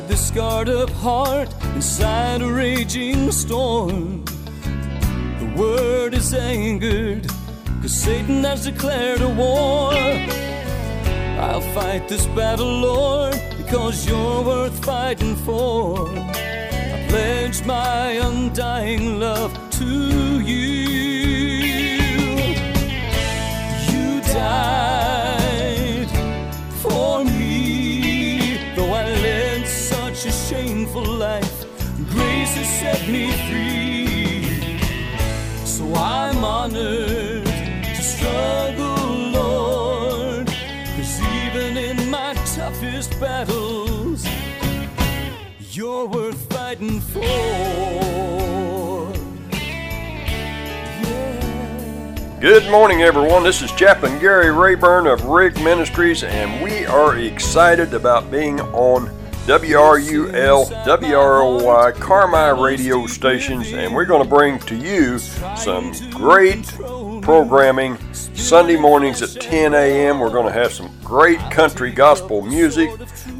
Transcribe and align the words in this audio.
hide 0.00 0.08
this 0.08 0.28
scarred 0.28 0.68
up 0.68 0.90
heart 0.90 1.48
inside 1.74 2.42
a 2.42 2.52
raging 2.52 3.30
storm. 3.30 4.24
The 5.38 5.54
word 5.56 6.14
is 6.14 6.32
angered, 6.32 7.26
cause 7.82 7.94
Satan 7.94 8.44
has 8.44 8.64
declared 8.64 9.20
a 9.20 9.28
war. 9.28 9.92
I'll 11.40 11.60
fight 11.74 12.08
this 12.08 12.26
battle, 12.28 12.80
Lord, 12.80 13.40
because 13.58 14.06
you're 14.06 14.42
worth 14.42 14.84
fighting 14.84 15.36
for. 15.36 16.08
I 16.08 17.06
pledge 17.08 17.64
my 17.64 18.12
undying 18.12 19.18
love 19.20 19.52
to. 19.72 20.40
You 20.40 20.89
shameful 30.60 31.04
life. 31.04 31.66
Grace 32.10 32.54
has 32.56 32.68
set 32.80 33.08
me 33.08 33.30
free, 33.48 34.78
so 35.64 35.84
I'm 35.94 36.44
honored 36.44 37.46
to 37.46 38.02
struggle, 38.02 39.06
Lord. 39.40 40.46
Cause 40.96 41.20
even 41.44 41.76
in 41.76 42.10
my 42.10 42.34
toughest 42.54 43.18
battles, 43.18 44.26
you're 45.72 46.06
worth 46.06 46.40
fighting 46.52 47.00
for. 47.00 47.20
Good 52.40 52.70
morning, 52.70 53.02
everyone. 53.02 53.44
This 53.44 53.60
is 53.62 53.70
Chaplain 53.72 54.18
Gary 54.18 54.50
Rayburn 54.50 55.06
of 55.06 55.24
Rig 55.24 55.54
Ministries, 55.62 56.22
and 56.22 56.62
we 56.62 56.86
are 56.86 57.16
excited 57.18 57.92
about 57.92 58.30
being 58.30 58.60
on 58.60 59.19
WRUL, 59.46 60.66
WROY, 60.84 61.92
Carmi 61.92 62.62
radio 62.62 63.06
stations, 63.06 63.72
and 63.72 63.94
we're 63.94 64.04
going 64.04 64.22
to 64.22 64.28
bring 64.28 64.58
to 64.60 64.76
you 64.76 65.18
some 65.18 65.92
great 66.10 66.66
programming 67.22 67.98
Sunday 68.12 68.76
mornings 68.76 69.22
at 69.22 69.40
10 69.40 69.74
a.m. 69.74 70.20
We're 70.20 70.30
going 70.30 70.46
to 70.46 70.52
have 70.52 70.72
some 70.72 70.94
great 71.02 71.38
country 71.50 71.90
gospel 71.90 72.42
music, 72.42 72.90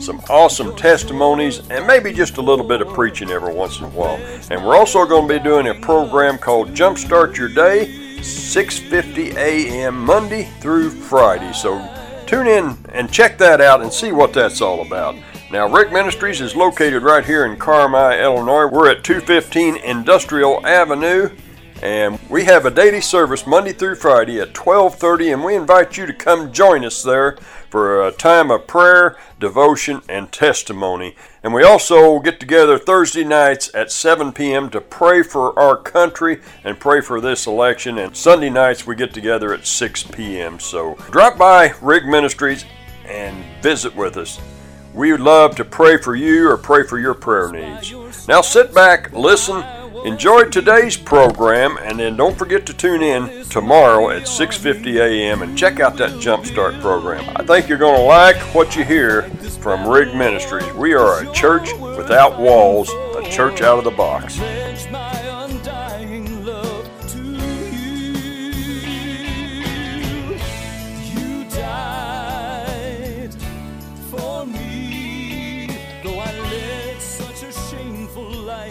some 0.01 0.21
awesome 0.31 0.75
testimonies, 0.75 1.69
and 1.71 1.87
maybe 1.87 2.13
just 2.13 2.39
a 2.39 2.43
little 2.43 2.67
bit 2.67 2.81
of 2.81 2.89
preaching 2.89 3.31
every 3.31 3.55
once 3.55 3.79
in 3.79 3.85
a 3.85 3.91
while. 3.91 4.17
And 4.51 4.65
we're 4.65 4.77
also 4.77 5.05
going 5.05 5.29
to 5.29 5.39
be 5.39 5.45
doing 5.45 5.69
a 5.69 5.75
program 5.75 6.39
called 6.39 6.71
Jumpstart 6.71 7.37
Your 7.37 7.49
Day. 7.49 7.97
6:50 8.21 9.35
a.m. 9.37 9.99
Monday 10.05 10.45
through 10.61 10.91
Friday. 10.91 11.53
So 11.55 11.79
tune 12.27 12.47
in 12.47 12.77
and 12.93 13.11
check 13.11 13.39
that 13.39 13.63
out 13.63 13.81
and 13.81 13.91
see 13.91 14.13
what 14.13 14.35
that's 14.35 14.61
all 14.61 14.83
about. 14.83 15.17
Now, 15.53 15.69
Rig 15.69 15.93
Ministries 15.93 16.41
is 16.41 16.55
located 16.55 17.03
right 17.03 17.25
here 17.25 17.45
in 17.45 17.57
Carmi, 17.57 18.23
Illinois. 18.23 18.69
We're 18.69 18.89
at 18.89 19.03
215 19.03 19.79
Industrial 19.79 20.65
Avenue, 20.65 21.29
and 21.83 22.21
we 22.29 22.45
have 22.45 22.67
a 22.67 22.71
daily 22.71 23.01
service 23.01 23.49
Monday 23.49 23.73
through 23.73 23.97
Friday 23.97 24.39
at 24.39 24.55
12:30, 24.55 25.33
and 25.33 25.45
we 25.45 25.57
invite 25.57 25.97
you 25.97 26.07
to 26.07 26.13
come 26.13 26.53
join 26.53 26.85
us 26.85 27.03
there 27.03 27.37
for 27.69 28.07
a 28.07 28.13
time 28.13 28.53
of 28.53 28.69
prayer, 28.69 29.17
devotion, 29.41 30.03
and 30.09 30.31
testimony. 30.31 31.17
And 31.43 31.53
we 31.53 31.65
also 31.65 32.21
get 32.21 32.39
together 32.39 32.79
Thursday 32.79 33.25
nights 33.25 33.73
at 33.75 33.91
7 33.91 34.31
p.m. 34.31 34.71
to 34.71 34.81
pray 34.81 35.25
for 35.25 35.59
our 35.59 35.77
country 35.77 36.43
and 36.63 36.79
pray 36.79 37.01
for 37.01 37.21
this 37.21 37.49
election. 37.49 37.99
And 37.99 38.17
Sunday 38.17 38.51
nights 38.51 38.87
we 38.87 38.95
get 38.95 39.13
together 39.13 39.53
at 39.53 39.67
6 39.67 40.05
p.m. 40.13 40.61
So 40.61 40.95
drop 41.11 41.37
by 41.37 41.75
Rig 41.83 42.07
Ministries 42.07 42.65
and 43.05 43.45
visit 43.61 43.97
with 43.97 44.17
us. 44.17 44.39
We 44.93 45.13
would 45.13 45.21
love 45.21 45.55
to 45.57 45.65
pray 45.65 45.99
for 45.99 46.17
you 46.17 46.51
or 46.51 46.57
pray 46.57 46.83
for 46.83 46.99
your 46.99 47.15
prayer 47.15 47.51
needs. 47.53 47.95
Now 48.27 48.41
sit 48.41 48.75
back, 48.75 49.13
listen, 49.13 49.63
enjoy 50.05 50.45
today's 50.45 50.97
program, 50.97 51.79
and 51.81 52.01
then 52.01 52.17
don't 52.17 52.37
forget 52.37 52.67
to 52.67 52.75
tune 52.75 53.01
in 53.01 53.45
tomorrow 53.45 54.11
at 54.11 54.23
6:50 54.23 55.01
a.m. 55.01 55.43
and 55.43 55.57
check 55.57 55.79
out 55.79 55.97
that 55.99 56.11
Jumpstart 56.13 56.81
program. 56.81 57.25
I 57.37 57.45
think 57.45 57.69
you're 57.69 57.79
going 57.79 58.01
to 58.01 58.07
like 58.07 58.37
what 58.55 58.75
you 58.75 58.85
hear 58.85 59.23
from 59.61 59.89
Rig 59.89 60.15
Ministries. 60.15 60.73
We 60.75 60.95
are 60.95 61.23
a 61.23 61.33
church 61.33 61.73
without 61.75 62.39
walls, 62.39 62.91
a 63.17 63.23
church 63.31 63.63
out 63.63 63.79
of 63.79 63.85
the 63.85 63.91
box. 63.93 64.41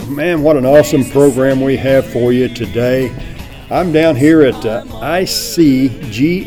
Man, 0.09 0.41
what 0.41 0.57
an 0.57 0.65
awesome 0.65 1.05
program 1.05 1.61
we 1.61 1.77
have 1.77 2.03
for 2.03 2.33
you 2.33 2.47
today. 2.47 3.15
I'm 3.69 3.91
down 3.91 4.15
here 4.15 4.41
at 4.41 4.55
uh, 4.65 4.83
the 4.83 4.89
ICGMA 4.89 6.41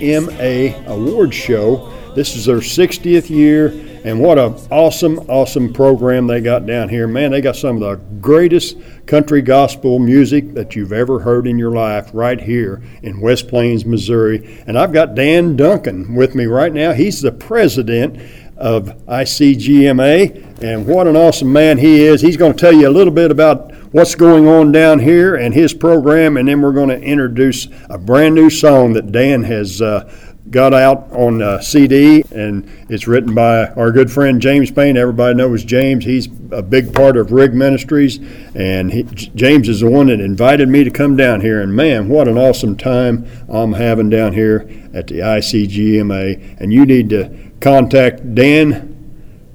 Award 0.87 1.33
Show. 1.33 1.89
This 2.17 2.34
is 2.34 2.47
their 2.47 2.56
60th 2.56 3.31
year, 3.31 3.69
and 4.05 4.19
what 4.19 4.37
an 4.41 4.55
awesome, 4.72 5.21
awesome 5.28 5.72
program 5.72 6.27
they 6.27 6.41
got 6.41 6.67
down 6.67 6.89
here. 6.89 7.06
Man, 7.06 7.31
they 7.31 7.41
got 7.41 7.55
some 7.55 7.81
of 7.81 7.83
the 7.83 7.95
greatest 8.21 8.78
country 9.06 9.43
gospel 9.43 10.01
music 10.01 10.55
that 10.55 10.75
you've 10.75 10.93
ever 10.93 11.21
heard 11.21 11.47
in 11.47 11.56
your 11.56 11.71
life 11.71 12.11
right 12.12 12.41
here 12.41 12.83
in 13.03 13.21
West 13.21 13.47
Plains, 13.47 13.84
Missouri. 13.84 14.61
And 14.67 14.77
I've 14.77 14.93
got 14.93 15.15
Dan 15.15 15.55
Duncan 15.55 16.17
with 16.17 16.34
me 16.34 16.47
right 16.47 16.72
now. 16.72 16.93
He's 16.95 17.22
the 17.22 17.31
president 17.31 18.21
of 18.57 18.87
ICGMA, 19.07 20.63
and 20.63 20.87
what 20.87 21.07
an 21.07 21.17
awesome 21.17 21.53
man 21.53 21.79
he 21.79 22.03
is. 22.03 22.21
He's 22.21 22.37
going 22.37 22.53
to 22.53 22.59
tell 22.59 22.73
you 22.73 22.89
a 22.89 22.91
little 22.91 23.13
bit 23.13 23.31
about 23.31 23.73
what's 23.93 24.15
going 24.15 24.49
on 24.49 24.73
down 24.73 24.99
here 24.99 25.37
and 25.37 25.53
his 25.53 25.75
program, 25.75 26.37
and 26.37 26.49
then 26.49 26.63
we're 26.63 26.73
going 26.73 26.89
to 26.89 27.01
introduce 27.01 27.69
a 27.91 27.99
brand 27.99 28.35
new 28.35 28.51
song 28.51 28.93
that 28.95 29.13
Dan 29.13 29.43
has 29.43 29.83
uh, 29.83 30.11
got 30.51 30.75
out 30.75 31.11
on 31.13 31.41
uh, 31.41 31.61
CD, 31.61 32.23
and 32.31 32.69
it's 32.89 33.07
written 33.07 33.35
by 33.35 33.67
our 33.69 33.91
good 33.91 34.11
friend 34.11 34.41
James 34.41 34.71
Payne. 34.71 34.97
Everybody 34.97 35.34
knows 35.34 35.65
James. 35.65 36.05
He's 36.05 36.29
a 36.51 36.63
big 36.63 36.95
part 36.95 37.17
of 37.17 37.33
Rig 37.33 37.55
Ministries, 37.55 38.19
and 38.55 38.93
he, 38.93 39.03
James 39.05 39.69
is 39.69 39.81
the 39.81 39.91
one 39.91 40.09
that 40.09 40.21
invited 40.21 40.69
me 40.69 40.84
to 40.84 40.91
come 40.91 41.17
down 41.17 41.41
here. 41.41 41.61
And 41.61 41.75
man, 41.75 42.09
what 42.09 42.29
an 42.29 42.39
awesome 42.39 42.77
time 42.77 43.27
I'm 43.49 43.73
having 43.73 44.11
down 44.11 44.34
here 44.34 44.69
at 44.93 45.07
the 45.07 45.21
ICGMA. 45.21 46.61
And 46.61 46.73
you 46.73 46.84
need 46.84 47.09
to 47.11 47.52
contact 47.62 48.34
Dan 48.34 48.93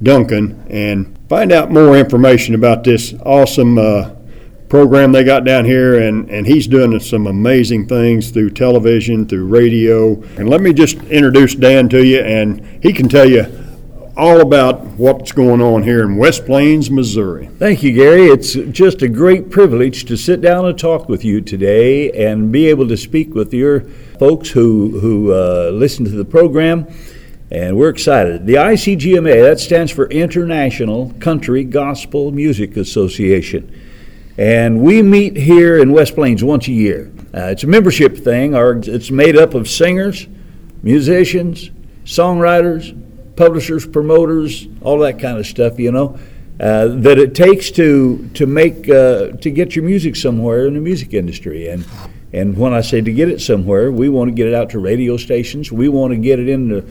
Duncan 0.01 0.65
and 0.69 1.17
find 1.29 1.51
out 1.51 1.69
more 1.69 1.97
information 1.97 2.55
about 2.55 2.83
this 2.83 3.13
awesome 3.25 3.77
uh, 3.77 4.11
program 4.69 5.11
they 5.11 5.23
got 5.23 5.43
down 5.43 5.65
here. 5.65 6.01
And, 6.01 6.29
and 6.29 6.47
he's 6.47 6.67
doing 6.67 6.99
some 6.99 7.27
amazing 7.27 7.87
things 7.87 8.31
through 8.31 8.51
television, 8.51 9.27
through 9.27 9.47
radio. 9.47 10.13
And 10.37 10.49
let 10.49 10.61
me 10.61 10.73
just 10.73 10.97
introduce 11.03 11.55
Dan 11.55 11.89
to 11.89 12.05
you, 12.05 12.21
and 12.21 12.65
he 12.81 12.93
can 12.93 13.09
tell 13.09 13.29
you 13.29 13.45
all 14.15 14.41
about 14.41 14.83
what's 14.97 15.31
going 15.31 15.61
on 15.61 15.83
here 15.83 16.03
in 16.03 16.17
West 16.17 16.45
Plains, 16.45 16.89
Missouri. 16.89 17.47
Thank 17.59 17.83
you, 17.83 17.93
Gary. 17.93 18.25
It's 18.25 18.53
just 18.53 19.03
a 19.03 19.07
great 19.07 19.51
privilege 19.51 20.05
to 20.05 20.17
sit 20.17 20.41
down 20.41 20.65
and 20.65 20.77
talk 20.77 21.07
with 21.07 21.23
you 21.23 21.39
today 21.39 22.11
and 22.11 22.51
be 22.51 22.67
able 22.67 22.87
to 22.87 22.97
speak 22.97 23.35
with 23.35 23.53
your 23.53 23.81
folks 24.17 24.49
who, 24.49 24.99
who 24.99 25.33
uh, 25.33 25.69
listen 25.71 26.03
to 26.05 26.11
the 26.11 26.25
program. 26.25 26.87
And 27.49 27.77
we're 27.77 27.89
excited. 27.89 28.45
The 28.45 28.55
ICGMA, 28.55 29.41
that 29.41 29.59
stands 29.59 29.89
for 29.91 30.07
International 30.09 31.13
Country 31.19 31.63
Gospel 31.63 32.31
Music 32.31 32.75
Association. 32.75 33.73
And 34.37 34.81
we 34.81 35.01
meet 35.01 35.37
here 35.37 35.79
in 35.79 35.93
West 35.93 36.13
Plains 36.13 36.43
once 36.43 36.67
a 36.67 36.73
year. 36.73 37.09
Uh, 37.33 37.47
it's 37.47 37.63
a 37.63 37.67
membership 37.67 38.17
thing. 38.17 38.53
Our, 38.53 38.77
it's 38.77 39.11
made 39.11 39.37
up 39.37 39.53
of 39.53 39.69
singers, 39.69 40.27
musicians, 40.83 41.71
songwriters, 42.03 42.93
publishers, 43.37 43.87
promoters, 43.87 44.67
all 44.81 44.99
that 44.99 45.19
kind 45.19 45.37
of 45.37 45.47
stuff, 45.47 45.79
you 45.79 45.91
know, 45.91 46.19
uh, 46.59 46.87
that 46.87 47.17
it 47.17 47.33
takes 47.35 47.71
to 47.71 48.29
to 48.33 48.45
make 48.45 48.89
uh, 48.89 49.31
to 49.37 49.51
get 49.51 49.75
your 49.75 49.85
music 49.85 50.15
somewhere 50.15 50.65
in 50.65 50.73
the 50.73 50.79
music 50.79 51.13
industry. 51.13 51.67
And 51.67 51.85
and 52.33 52.57
when 52.57 52.73
I 52.73 52.81
say 52.81 52.99
to 53.01 53.11
get 53.11 53.29
it 53.29 53.41
somewhere, 53.41 53.91
we 53.91 54.09
want 54.09 54.29
to 54.29 54.35
get 54.35 54.47
it 54.47 54.53
out 54.53 54.71
to 54.71 54.79
radio 54.79 55.17
stations. 55.17 55.71
We 55.71 55.87
want 55.87 56.11
to 56.11 56.17
get 56.17 56.39
it 56.39 56.49
into 56.49 56.85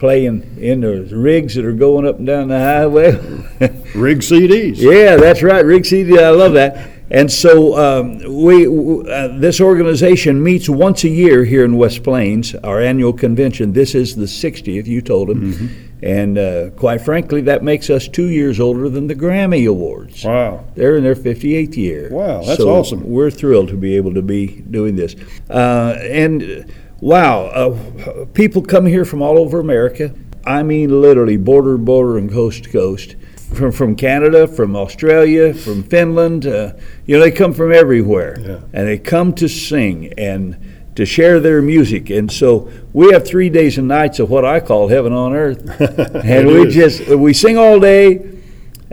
playing 0.00 0.56
in 0.58 0.80
the 0.80 1.02
rigs 1.14 1.54
that 1.54 1.64
are 1.64 1.72
going 1.72 2.06
up 2.06 2.16
and 2.16 2.26
down 2.26 2.48
the 2.48 2.58
highway. 2.58 3.12
Rig 3.94 4.20
CDs. 4.20 4.78
Yeah, 4.78 5.16
that's 5.16 5.42
right, 5.42 5.64
Rig 5.64 5.84
CD. 5.84 6.18
I 6.18 6.30
love 6.30 6.54
that. 6.54 6.90
And 7.12 7.30
so 7.30 7.76
um, 7.76 8.42
we, 8.42 8.66
uh, 8.66 9.36
this 9.38 9.60
organization 9.60 10.42
meets 10.42 10.68
once 10.68 11.02
a 11.02 11.08
year 11.08 11.44
here 11.44 11.64
in 11.64 11.76
West 11.76 12.04
Plains. 12.04 12.54
Our 12.54 12.80
annual 12.80 13.12
convention. 13.12 13.72
This 13.72 13.94
is 13.96 14.14
the 14.14 14.26
60th. 14.26 14.86
You 14.86 15.02
told 15.02 15.28
him, 15.28 15.98
and 16.02 16.38
uh, 16.38 16.70
quite 16.70 17.00
frankly, 17.00 17.40
that 17.42 17.64
makes 17.64 17.90
us 17.90 18.06
two 18.06 18.28
years 18.28 18.60
older 18.60 18.88
than 18.88 19.08
the 19.08 19.16
Grammy 19.16 19.68
Awards. 19.68 20.24
Wow. 20.24 20.64
They're 20.76 20.96
in 20.96 21.02
their 21.02 21.16
58th 21.16 21.76
year. 21.76 22.08
Wow, 22.12 22.42
that's 22.42 22.58
So 22.58 22.70
awesome. 22.70 23.02
We're 23.10 23.30
thrilled 23.30 23.68
to 23.68 23.76
be 23.76 23.96
able 23.96 24.14
to 24.14 24.22
be 24.22 24.62
doing 24.70 24.94
this. 24.94 25.16
Uh, 25.50 25.98
and 26.00 26.42
uh, 26.42 26.72
wow, 27.00 27.44
uh, 27.46 28.24
people 28.34 28.62
come 28.62 28.86
here 28.86 29.04
from 29.04 29.22
all 29.22 29.38
over 29.38 29.60
America. 29.60 30.14
I 30.44 30.62
mean, 30.62 31.00
literally 31.00 31.36
border 31.36 31.76
to 31.76 31.78
border 31.82 32.18
and 32.18 32.30
coast 32.30 32.64
to 32.64 32.70
coast. 32.70 33.16
from, 33.54 33.72
from 33.72 33.96
Canada, 33.96 34.46
from 34.46 34.76
Australia, 34.76 35.52
from 35.52 35.82
Finland. 35.82 36.46
Uh, 36.46 36.72
you 37.04 37.16
know, 37.16 37.22
they 37.24 37.32
come 37.32 37.52
from 37.52 37.72
everywhere, 37.72 38.36
Yeah. 38.40 38.58
and 38.72 38.86
they 38.86 38.96
come 38.98 39.32
to 39.34 39.48
sing 39.48 40.12
and 40.16 40.56
to 40.94 41.04
share 41.04 41.40
their 41.40 41.60
music. 41.60 42.10
And 42.10 42.30
so 42.30 42.70
we 42.92 43.12
have 43.12 43.26
three 43.26 43.50
days 43.50 43.76
and 43.76 43.88
nights 43.88 44.20
of 44.20 44.30
what 44.30 44.44
I 44.44 44.60
call 44.60 44.88
heaven 44.88 45.12
on 45.12 45.34
earth, 45.34 45.68
and 46.24 46.46
we 46.46 46.68
is. 46.68 46.74
just 46.74 47.08
we 47.08 47.32
sing 47.32 47.58
all 47.58 47.80
day, 47.80 48.20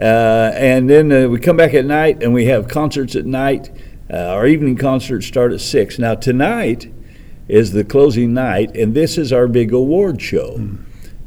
uh, 0.02 0.52
and 0.56 0.90
then 0.90 1.12
uh, 1.12 1.28
we 1.28 1.40
come 1.40 1.58
back 1.58 1.74
at 1.76 1.86
night 1.86 2.24
and 2.24 2.34
we 2.34 2.46
have 2.46 2.68
concerts 2.68 3.16
at 3.16 3.26
night. 3.26 3.70
Uh, 4.12 4.18
our 4.18 4.48
evening 4.48 4.76
concerts 4.76 5.28
start 5.28 5.52
at 5.54 5.62
six. 5.62 6.00
Now 6.00 6.16
tonight 6.16 6.88
is 7.48 7.72
the 7.72 7.84
closing 7.84 8.34
night, 8.34 8.76
and 8.76 8.94
this 8.94 9.18
is 9.18 9.32
our 9.32 9.48
big 9.48 9.74
award 9.74 10.22
show. 10.22 10.60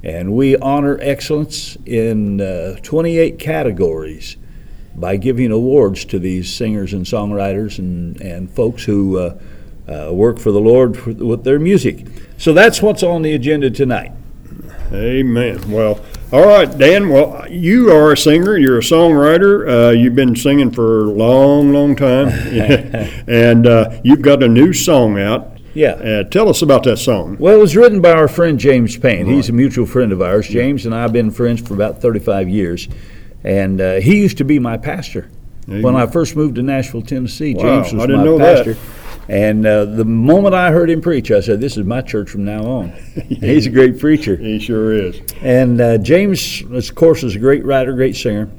And 0.03 0.33
we 0.33 0.57
honor 0.57 0.99
excellence 1.01 1.77
in 1.85 2.41
uh, 2.41 2.77
28 2.83 3.39
categories 3.39 4.37
by 4.95 5.17
giving 5.17 5.51
awards 5.51 6.05
to 6.07 6.19
these 6.19 6.53
singers 6.53 6.93
and 6.93 7.05
songwriters 7.05 7.79
and, 7.79 8.21
and 8.21 8.51
folks 8.51 8.85
who 8.85 9.19
uh, 9.19 9.39
uh, 9.89 10.13
work 10.13 10.39
for 10.39 10.53
the 10.53 10.61
Lord 10.61 10.97
for, 10.97 11.13
with 11.13 11.45
their 11.45 11.59
music. 11.59 12.07
So 12.39 12.53
that's 12.53 12.81
what's 12.81 13.03
on 13.03 13.23
the 13.23 13.35
agenda 13.35 13.71
tonight. 13.71 14.13
Amen. 14.93 15.71
Well, 15.71 16.01
all 16.33 16.47
right, 16.47 16.79
Dan. 16.79 17.09
Well, 17.11 17.47
you 17.49 17.93
are 17.93 18.13
a 18.13 18.17
singer. 18.17 18.57
You're 18.57 18.79
a 18.79 18.83
songwriter. 18.83 19.69
Uh, 19.69 19.91
you've 19.91 20.17
been 20.17 20.35
singing 20.35 20.71
for 20.71 21.05
a 21.05 21.11
long, 21.11 21.73
long 21.73 21.95
time, 21.95 22.29
and 23.29 23.67
uh, 23.67 24.01
you've 24.03 24.23
got 24.23 24.43
a 24.43 24.49
new 24.49 24.73
song 24.73 25.19
out. 25.19 25.60
Yeah. 25.75 25.91
Uh, 25.93 26.25
tell 26.25 26.49
us 26.49 26.63
about 26.63 26.83
that 26.85 26.99
song. 26.99 27.37
Well, 27.39 27.55
it 27.55 27.59
was 27.61 27.77
written 27.77 28.01
by 28.01 28.13
our 28.13 28.29
friend 28.29 28.59
James 28.59 28.97
Payne. 28.97 29.27
He's 29.27 29.49
a 29.49 29.53
mutual 29.53 29.87
friend 29.87 30.13
of 30.13 30.21
ours. 30.23 30.49
James 30.49 30.87
and 30.87 30.95
I 30.95 31.03
have 31.03 31.13
been 31.13 31.31
friends 31.31 31.61
for 31.61 31.75
about 31.75 32.01
35 32.01 32.49
years. 32.49 32.89
And 33.45 33.81
uh, 33.81 33.95
he 34.01 34.19
used 34.21 34.39
to 34.39 34.45
be 34.45 34.59
my 34.59 34.77
pastor 34.77 35.31
There 35.67 35.83
when 35.83 35.97
I 35.97 36.07
first 36.07 36.37
moved 36.37 36.57
to 36.57 36.63
Nashville, 36.63 37.03
Tennessee. 37.03 37.55
Wow, 37.55 37.63
James 37.83 37.93
was 37.95 38.03
I 38.03 38.07
didn't 38.07 38.19
my 38.21 38.25
know 38.25 38.39
that. 38.39 38.77
And 39.29 39.65
uh, 39.65 39.85
the 39.85 40.05
moment 40.05 40.57
I 40.57 40.73
heard 40.73 40.91
him 40.91 41.01
preach, 41.01 41.31
I 41.31 41.41
said, 41.41 41.61
This 41.61 41.77
is 41.77 41.85
my 41.85 42.01
church 42.03 42.31
from 42.31 42.45
now 42.45 42.65
on. 42.67 42.89
He's 43.29 43.67
a 43.67 43.71
great 43.71 44.01
preacher. 44.01 44.35
He 44.37 44.59
sure 44.59 44.93
is. 44.93 45.21
And 45.41 45.81
uh, 45.81 45.99
James, 45.99 46.63
of 46.69 46.95
course, 46.97 47.23
is 47.23 47.37
a 47.37 47.39
great 47.39 47.65
writer, 47.65 47.93
great 47.93 48.17
singer. 48.17 48.51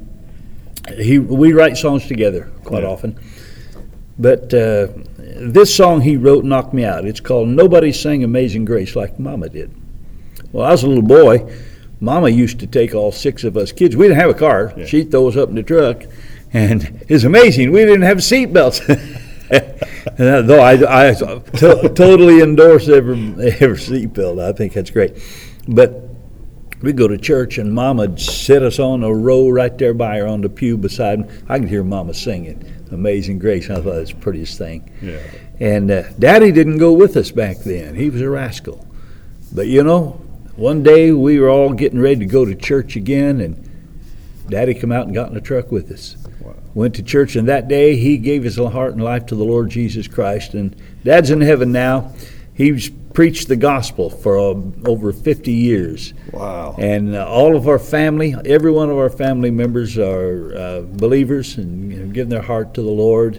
He, 0.96 1.18
we 1.18 1.52
write 1.52 1.76
songs 1.76 2.06
together 2.08 2.50
quite 2.64 2.82
Yeah. 2.84 2.88
often. 2.88 3.18
But 4.22 4.54
uh, 4.54 4.86
this 5.18 5.74
song 5.74 6.00
he 6.02 6.16
wrote 6.16 6.44
knocked 6.44 6.72
me 6.72 6.84
out. 6.84 7.04
It's 7.04 7.18
called 7.18 7.48
Nobody 7.48 7.92
Sang 7.92 8.22
Amazing 8.22 8.64
Grace 8.64 8.94
Like 8.94 9.18
Mama 9.18 9.48
Did. 9.48 9.74
Well, 10.52 10.64
I 10.64 10.70
was 10.70 10.84
a 10.84 10.86
little 10.86 11.02
boy. 11.02 11.52
Mama 12.00 12.28
used 12.28 12.60
to 12.60 12.68
take 12.68 12.94
all 12.94 13.10
six 13.10 13.42
of 13.42 13.56
us 13.56 13.72
kids. 13.72 13.96
We 13.96 14.06
didn't 14.06 14.20
have 14.20 14.30
a 14.30 14.34
car. 14.34 14.72
Yeah. 14.76 14.86
She'd 14.86 15.10
throw 15.10 15.26
us 15.28 15.36
up 15.36 15.48
in 15.48 15.56
the 15.56 15.62
truck. 15.64 16.04
And 16.52 17.04
it's 17.08 17.24
amazing. 17.24 17.72
We 17.72 17.80
didn't 17.80 18.02
have 18.02 18.18
seatbelts. 18.18 18.80
And 20.18 20.48
Though 20.48 20.60
I, 20.60 21.10
I 21.10 21.12
to- 21.14 21.92
totally 21.94 22.40
endorse 22.40 22.88
every, 22.88 23.14
every 23.60 23.76
seatbelt. 23.76 24.42
I 24.42 24.52
think 24.52 24.72
that's 24.72 24.90
great. 24.90 25.22
But 25.68 26.08
we'd 26.80 26.96
go 26.96 27.06
to 27.06 27.18
church 27.18 27.58
and 27.58 27.72
Mama'd 27.72 28.18
sit 28.18 28.62
us 28.62 28.78
on 28.78 29.04
a 29.04 29.14
row 29.14 29.48
right 29.50 29.76
there 29.76 29.92
by 29.94 30.18
her 30.18 30.26
on 30.26 30.40
the 30.40 30.48
pew 30.48 30.78
beside 30.78 31.20
me. 31.20 31.36
I 31.48 31.58
could 31.58 31.68
hear 31.68 31.84
Mama 31.84 32.14
singing 32.14 32.64
Amazing 32.92 33.38
Grace. 33.38 33.70
I 33.70 33.76
thought 33.76 33.96
it 33.96 34.00
was 34.00 34.10
the 34.10 34.16
prettiest 34.16 34.58
thing. 34.58 34.90
Yeah. 35.00 35.20
And 35.60 35.90
uh, 35.90 36.02
Daddy 36.18 36.52
didn't 36.52 36.78
go 36.78 36.92
with 36.92 37.16
us 37.16 37.30
back 37.30 37.58
then. 37.58 37.94
He 37.94 38.10
was 38.10 38.20
a 38.20 38.28
rascal. 38.28 38.86
But 39.52 39.66
you 39.66 39.82
know, 39.82 40.20
one 40.56 40.82
day 40.82 41.12
we 41.12 41.38
were 41.38 41.48
all 41.48 41.72
getting 41.72 42.00
ready 42.00 42.20
to 42.20 42.26
go 42.26 42.44
to 42.44 42.54
church 42.54 42.96
again, 42.96 43.40
and 43.40 43.68
Daddy 44.48 44.74
come 44.74 44.92
out 44.92 45.06
and 45.06 45.14
got 45.14 45.28
in 45.28 45.34
the 45.34 45.40
truck 45.40 45.70
with 45.70 45.90
us. 45.90 46.16
Wow. 46.40 46.54
Went 46.74 46.94
to 46.96 47.02
church, 47.02 47.36
and 47.36 47.48
that 47.48 47.68
day 47.68 47.96
he 47.96 48.18
gave 48.18 48.44
his 48.44 48.56
heart 48.56 48.92
and 48.92 49.02
life 49.02 49.26
to 49.26 49.34
the 49.34 49.44
Lord 49.44 49.70
Jesus 49.70 50.08
Christ. 50.08 50.54
And 50.54 50.74
Dad's 51.04 51.30
in 51.30 51.40
heaven 51.40 51.72
now. 51.72 52.12
He's 52.54 52.90
preached 53.12 53.48
the 53.48 53.56
gospel 53.56 54.08
for 54.08 54.38
uh, 54.38 54.54
over 54.86 55.12
50 55.12 55.52
years. 55.52 56.14
Wow. 56.32 56.74
And 56.78 57.14
uh, 57.14 57.26
all 57.26 57.56
of 57.56 57.68
our 57.68 57.78
family, 57.78 58.34
every 58.44 58.70
one 58.70 58.90
of 58.90 58.96
our 58.96 59.10
family 59.10 59.50
members 59.50 59.98
are 59.98 60.56
uh, 60.56 60.80
believers 60.82 61.56
and 61.58 61.92
you 61.92 61.98
know, 62.00 62.12
giving 62.12 62.30
their 62.30 62.42
heart 62.42 62.74
to 62.74 62.82
the 62.82 62.90
Lord, 62.90 63.36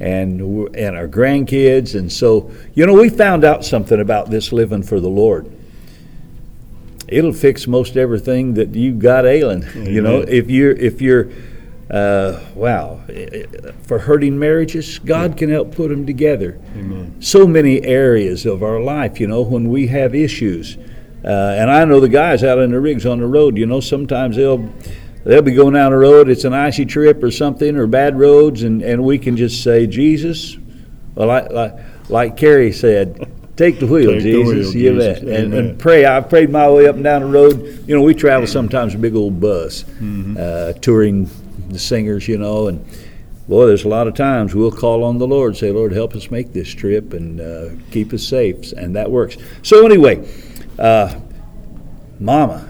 and 0.00 0.40
and 0.76 0.96
our 0.96 1.08
grandkids. 1.08 1.94
And 1.98 2.12
so, 2.12 2.50
you 2.74 2.86
know, 2.86 2.94
we 2.94 3.08
found 3.08 3.44
out 3.44 3.64
something 3.64 4.00
about 4.00 4.30
this 4.30 4.52
living 4.52 4.82
for 4.82 5.00
the 5.00 5.08
Lord. 5.08 5.50
It'll 7.08 7.32
fix 7.32 7.66
most 7.66 7.96
everything 7.96 8.54
that 8.54 8.74
you 8.74 8.94
got 8.94 9.26
ailing. 9.26 9.64
You 9.74 10.00
know, 10.00 10.20
if 10.20 10.48
you're 10.48 10.72
if 10.72 11.02
you're 11.02 11.28
uh, 11.92 12.40
wow, 12.54 13.00
for 13.82 13.98
hurting 13.98 14.38
marriages, 14.38 14.98
God 14.98 15.36
can 15.36 15.50
help 15.50 15.74
put 15.74 15.88
them 15.90 16.06
together 16.06 16.58
Amen. 16.74 17.16
so 17.20 17.46
many 17.46 17.82
areas 17.82 18.46
of 18.46 18.62
our 18.62 18.80
life, 18.80 19.20
you 19.20 19.26
know, 19.26 19.42
when 19.42 19.68
we 19.68 19.86
have 19.88 20.14
issues. 20.14 20.78
Uh, 21.24 21.54
and 21.58 21.70
I 21.70 21.84
know 21.84 22.00
the 22.00 22.08
guys 22.08 22.42
out 22.42 22.58
in 22.58 22.70
the 22.72 22.80
rigs 22.80 23.04
on 23.06 23.20
the 23.20 23.26
road, 23.26 23.56
you 23.58 23.66
know, 23.66 23.80
sometimes 23.80 24.36
they'll 24.36 24.72
they'll 25.24 25.42
be 25.42 25.52
going 25.54 25.74
down 25.74 25.92
the 25.92 25.98
road, 25.98 26.28
it's 26.28 26.44
an 26.44 26.52
icy 26.54 26.84
trip 26.86 27.22
or 27.22 27.30
something, 27.30 27.76
or 27.76 27.86
bad 27.86 28.18
roads, 28.18 28.62
and, 28.64 28.82
and 28.82 29.04
we 29.04 29.18
can 29.18 29.36
just 29.36 29.62
say, 29.62 29.86
Jesus, 29.86 30.56
well, 31.14 31.28
like, 31.28 31.50
like, 31.52 31.74
like 32.08 32.36
Carrie 32.36 32.72
said, 32.72 33.30
take 33.56 33.78
the 33.78 33.86
wheel, 33.86 34.10
Take 34.14 34.22
the 34.24 34.32
Jesus, 34.32 34.74
wheel, 34.74 34.82
you 34.82 34.94
Jesus. 34.98 35.20
bet. 35.20 35.28
And, 35.28 35.54
and 35.54 35.78
pray. 35.78 36.04
I've 36.06 36.28
prayed 36.28 36.50
my 36.50 36.68
way 36.68 36.88
up 36.88 36.96
and 36.96 37.04
down 37.04 37.20
the 37.22 37.28
road. 37.28 37.84
You 37.86 37.94
know, 37.94 38.02
we 38.02 38.14
travel 38.14 38.48
sometimes 38.48 38.94
a 38.94 38.98
big 38.98 39.14
old 39.14 39.38
bus, 39.40 39.84
Mm-hmm. 39.84 40.36
uh, 40.40 40.72
touring 40.80 41.30
the 41.72 41.78
singers, 41.78 42.28
you 42.28 42.38
know, 42.38 42.68
and 42.68 42.84
boy, 43.48 43.66
there's 43.66 43.84
a 43.84 43.88
lot 43.88 44.06
of 44.06 44.14
times 44.14 44.54
we'll 44.54 44.70
call 44.70 45.04
on 45.04 45.18
the 45.18 45.26
Lord, 45.26 45.56
say, 45.56 45.70
Lord, 45.70 45.92
help 45.92 46.14
us 46.14 46.30
make 46.30 46.52
this 46.52 46.68
trip 46.68 47.12
and 47.12 47.40
uh, 47.40 47.70
keep 47.90 48.12
us 48.12 48.22
safe, 48.22 48.72
and 48.72 48.96
that 48.96 49.10
works. 49.10 49.36
So 49.62 49.84
anyway, 49.84 50.28
uh, 50.78 51.18
Mama. 52.18 52.68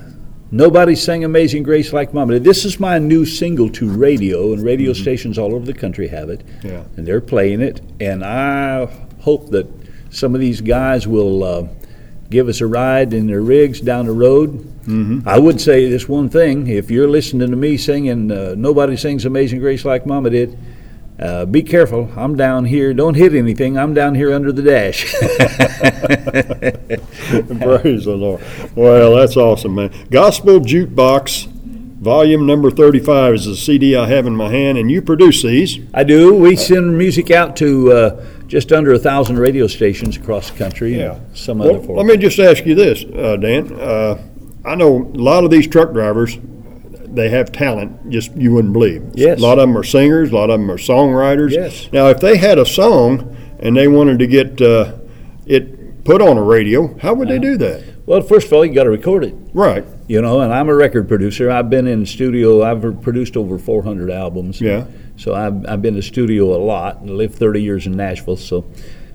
Nobody 0.55 0.95
sang 0.95 1.25
Amazing 1.25 1.63
Grace 1.63 1.95
like 1.95 2.13
Mama. 2.13 2.39
This 2.39 2.67
is 2.67 2.79
my 2.79 2.99
new 2.99 3.25
single 3.25 3.71
to 3.71 3.91
radio, 3.91 4.53
and 4.53 4.63
radio 4.63 4.93
stations 4.93 5.39
all 5.39 5.55
over 5.55 5.65
the 5.65 5.73
country 5.73 6.09
have 6.09 6.29
it. 6.29 6.43
Yeah. 6.63 6.85
And 6.97 7.07
they're 7.07 7.23
playing 7.23 7.63
it, 7.63 7.81
and 8.01 8.23
I 8.23 8.85
hope 9.21 9.51
that 9.51 9.67
some 10.11 10.35
of 10.35 10.43
these 10.43 10.61
guys 10.61 11.09
will 11.09 11.43
uh, 11.43 11.69
give 12.29 12.49
us 12.49 12.61
a 12.61 12.67
ride 12.67 13.15
in 13.15 13.27
their 13.27 13.41
rigs 13.41 13.81
down 13.81 14.05
the 14.05 14.13
road. 14.13 14.72
Mm-hmm. 14.83 15.29
I 15.29 15.39
would 15.39 15.61
say 15.61 15.89
this 15.89 16.09
one 16.09 16.29
thing: 16.29 16.67
if 16.67 16.91
you're 16.91 17.09
listening 17.09 17.51
to 17.51 17.57
me 17.57 17.77
singing 17.77 18.31
uh, 18.31 18.55
"Nobody 18.57 18.97
Sings 18.97 19.25
Amazing 19.25 19.61
Grace 19.61 19.85
Like 19.85 20.07
Mama 20.07 20.31
Did," 20.31 20.59
uh, 21.21 21.45
be 21.47 21.63
careful. 21.63 22.11
I'm 22.17 22.37
down 22.37 22.65
here. 22.65 22.93
Don't 22.93 23.15
hit 23.15 23.35
anything. 23.35 23.79
I'm 23.79 23.95
down 23.95 24.15
here 24.17 24.33
under 24.33 24.51
the 24.51 24.63
dash. 24.63 25.13
Praise 27.61 28.05
the 28.05 28.17
Lord. 28.17 28.43
Well, 28.75 29.15
that's 29.17 29.37
awesome, 29.37 29.75
man. 29.77 29.93
Gospel 30.11 30.61
Jukebox, 30.61 31.47
volume 31.47 32.47
number 32.47 32.71
35 32.71 33.35
is 33.35 33.45
the 33.47 33.57
CD 33.57 33.95
I 33.97 34.07
have 34.09 34.27
in 34.27 34.35
my 34.35 34.51
hand, 34.51 34.79
and 34.79 34.91
you 34.91 35.03
produce 35.03 35.43
these. 35.43 35.79
I 35.95 36.05
do. 36.05 36.35
We 36.35 36.57
send 36.57 36.97
music 36.99 37.31
out 37.31 37.57
to 37.57 37.93
uh, 37.93 38.27
just 38.49 38.73
under 38.73 38.93
a 38.93 38.99
thousand 38.99 39.39
radio 39.39 39.67
stations 39.67 40.17
across 40.17 40.51
the 40.51 40.59
country. 40.59 40.99
Yeah. 40.99 41.15
And 41.15 41.37
some 41.37 41.59
Well, 41.59 41.77
other. 41.77 41.93
let 41.93 42.07
me 42.07 42.17
just 42.17 42.39
ask 42.39 42.65
you 42.67 42.75
this, 42.75 43.05
uh, 43.05 43.37
Dan. 43.37 44.29
Uh, 44.65 44.69
I 44.69 44.75
know 44.75 44.99
a 45.03 45.19
lot 45.19 45.45
of 45.45 45.51
these 45.51 45.67
truck 45.67 45.93
drivers, 45.93 46.39
they 47.07 47.29
have 47.29 47.53
talent, 47.53 48.11
just 48.11 48.35
you 48.37 48.53
wouldn't 48.53 48.73
believe. 48.73 49.05
Yes. 49.15 49.39
A 49.39 49.43
lot 49.43 49.59
of 49.59 49.69
them 49.69 49.77
are 49.77 49.85
singers, 49.85 50.31
a 50.31 50.35
lot 50.35 50.51
of 50.51 50.61
them 50.61 50.71
are 50.71 50.79
songwriters. 50.79 51.51
Yes. 51.51 51.89
Now, 51.93 52.09
if 52.09 52.21
they 52.21 52.37
had 52.37 52.59
a 52.59 52.65
song 52.67 53.37
and 53.59 53.77
they 53.77 53.89
wanted 53.89 54.19
to 54.21 54.27
get 54.27 54.61
uh, 54.63 54.95
it 55.47 56.05
put 56.05 56.23
on 56.23 56.37
a 56.39 56.43
radio, 56.43 56.97
how 56.99 57.15
would 57.15 57.29
they 57.29 57.35
Uh-huh. 57.37 57.43
do 57.43 57.57
that? 57.59 57.85
Well, 58.07 58.21
first 58.21 58.49
of 58.49 58.53
all, 58.55 58.65
you 58.65 58.73
got 58.75 58.85
to 58.85 58.91
record 58.91 59.25
it. 59.25 59.35
Right. 59.53 59.85
You 60.09 60.21
know, 60.21 60.41
and 60.41 60.53
I'm 60.53 60.69
a 60.69 60.75
record 60.75 61.07
producer. 61.07 61.51
I've 61.51 61.71
been 61.71 61.87
in 61.87 62.05
studio. 62.05 62.63
I've 62.65 63.01
produced 63.03 63.37
over 63.37 63.59
400 63.59 64.11
albums. 64.11 64.61
Yeah. 64.61 64.87
So 65.17 65.35
I've, 65.35 65.65
I've 65.69 65.83
been 65.83 65.95
to 65.95 65.99
the 66.01 66.03
studio 66.03 66.57
a 66.57 66.59
lot. 66.59 67.01
and 67.01 67.11
lived 67.11 67.37
30 67.37 67.63
years 67.63 67.87
in 67.87 67.93
Nashville. 67.93 68.37
So, 68.37 68.65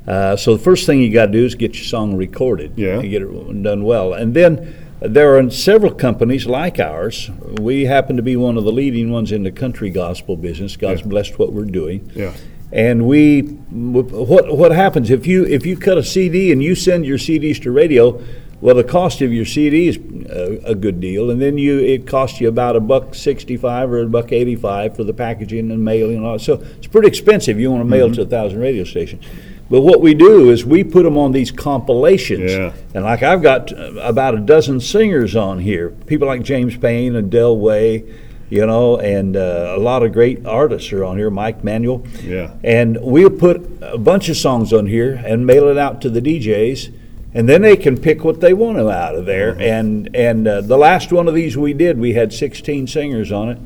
uh, 0.08 0.38
so 0.38 0.56
the 0.56 0.64
first 0.64 0.86
thing 0.86 1.02
you 1.02 1.12
got 1.12 1.26
to 1.26 1.32
do 1.34 1.44
is 1.44 1.56
get 1.56 1.76
your 1.76 1.84
song 1.84 2.16
recorded. 2.16 2.74
Yeah. 2.78 3.00
And 3.00 3.10
get 3.10 3.24
it 3.24 3.64
done 3.64 3.84
well, 3.84 4.14
and 4.14 4.34
then 4.34 4.74
there 5.00 5.38
are 5.38 5.50
several 5.52 5.94
companies 5.94 6.46
like 6.48 6.80
ours. 6.80 7.30
We 7.62 7.86
happen 7.86 8.16
to 8.18 8.24
be 8.24 8.36
one 8.36 8.58
of 8.58 8.64
the 8.64 8.72
leading 8.72 9.12
ones 9.12 9.32
in 9.32 9.44
the 9.44 9.52
country 9.52 9.90
gospel 9.90 10.36
business. 10.36 10.76
God's 10.76 11.02
Yeah. 11.02 11.08
blessed 11.08 11.38
what 11.40 11.54
we're 11.54 11.66
doing. 11.66 12.10
Yeah. 12.16 12.34
And 12.72 13.08
we, 13.08 13.42
what 13.42 14.58
what 14.58 14.72
happens 14.74 15.10
if 15.10 15.26
you 15.26 15.46
if 15.46 15.66
you 15.66 15.78
cut 15.78 15.98
a 15.98 16.04
CD 16.04 16.52
and 16.52 16.62
you 16.62 16.76
send 16.76 17.06
your 17.06 17.18
CDs 17.18 17.62
to 17.64 17.72
radio? 17.72 18.22
Well, 18.60 18.74
the 18.76 18.84
cost 18.84 19.22
of 19.22 19.32
your 19.32 19.46
CD 19.46 19.88
is 19.88 19.98
a, 20.30 20.72
a 20.72 20.76
good 20.76 21.00
deal, 21.00 21.30
and 21.30 21.40
then 21.40 21.58
you 21.60 21.78
it 21.80 22.08
costs 22.08 22.42
you 22.42 22.48
about 22.50 22.76
a 22.76 22.80
buck 22.80 23.14
sixty-five 23.16 23.90
or 23.90 24.02
a 24.02 24.08
buck 24.08 24.32
eighty-five 24.34 24.96
for 24.96 25.04
the 25.06 25.14
packaging 25.14 25.72
and 25.72 25.86
mailing 25.86 26.18
and 26.18 26.26
all. 26.26 26.40
So 26.40 26.56
it's 26.78 26.88
pretty 26.88 27.08
expensive. 27.08 27.60
You 27.60 27.72
want 27.72 27.82
to 27.84 27.90
mail 27.90 28.12
to 28.12 28.22
a 28.24 28.26
thousand 28.26 28.60
radio 28.60 28.84
stations. 28.84 29.24
But 29.70 29.82
what 29.82 30.00
we 30.02 30.14
do 30.14 30.50
is 30.50 30.66
we 30.66 30.84
put 30.84 31.04
them 31.04 31.18
on 31.18 31.34
these 31.34 31.52
compilations, 31.52 32.52
Yeah. 32.52 32.72
and 32.94 33.04
like 33.04 33.22
I've 33.22 33.42
got 33.42 33.74
uh, 33.74 33.94
about 34.02 34.36
a 34.36 34.40
dozen 34.40 34.80
singers 34.80 35.36
on 35.36 35.60
here. 35.60 35.90
People 36.06 36.28
like 36.28 36.42
James 36.44 36.78
Payne 36.78 37.16
and 37.16 37.30
Del 37.30 37.58
Way, 37.58 38.06
you 38.50 38.66
know, 38.66 38.98
and 38.98 39.36
uh, 39.36 39.74
a 39.76 39.80
lot 39.80 40.04
of 40.04 40.14
great 40.14 40.46
artists 40.46 40.94
are 40.94 41.04
on 41.04 41.18
here. 41.18 41.30
Mike 41.30 41.66
Manuel. 41.66 42.06
Yeah. 42.24 42.54
And 42.64 42.98
we'll 43.02 43.30
put 43.30 43.62
a 43.82 43.98
bunch 43.98 44.30
of 44.30 44.38
songs 44.38 44.72
on 44.72 44.86
here 44.88 45.22
and 45.26 45.46
mail 45.46 45.68
it 45.68 45.78
out 45.78 46.00
to 46.04 46.10
the 46.10 46.22
DJs, 46.22 46.94
and 47.34 47.50
then 47.50 47.62
they 47.62 47.76
can 47.76 47.98
pick 47.98 48.24
what 48.24 48.40
they 48.40 48.54
want 48.54 48.78
out 48.80 49.16
of 49.16 49.26
there. 49.26 49.52
Mm-hmm. 49.52 49.62
And 49.62 50.16
and 50.16 50.48
uh, 50.48 50.62
the 50.62 50.78
last 50.78 51.12
one 51.12 51.28
of 51.28 51.34
these 51.34 51.58
we 51.58 51.74
did, 51.74 52.00
we 52.00 52.14
had 52.14 52.32
16 52.32 52.88
singers 52.88 53.34
on 53.34 53.50
it. 53.50 53.58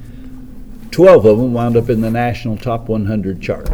12 0.89 1.25
of 1.25 1.38
them 1.38 1.53
wound 1.53 1.77
up 1.77 1.89
in 1.89 2.01
the 2.01 2.12
national 2.12 2.58
top 2.58 2.89
100 2.89 3.39
chart. 3.39 3.70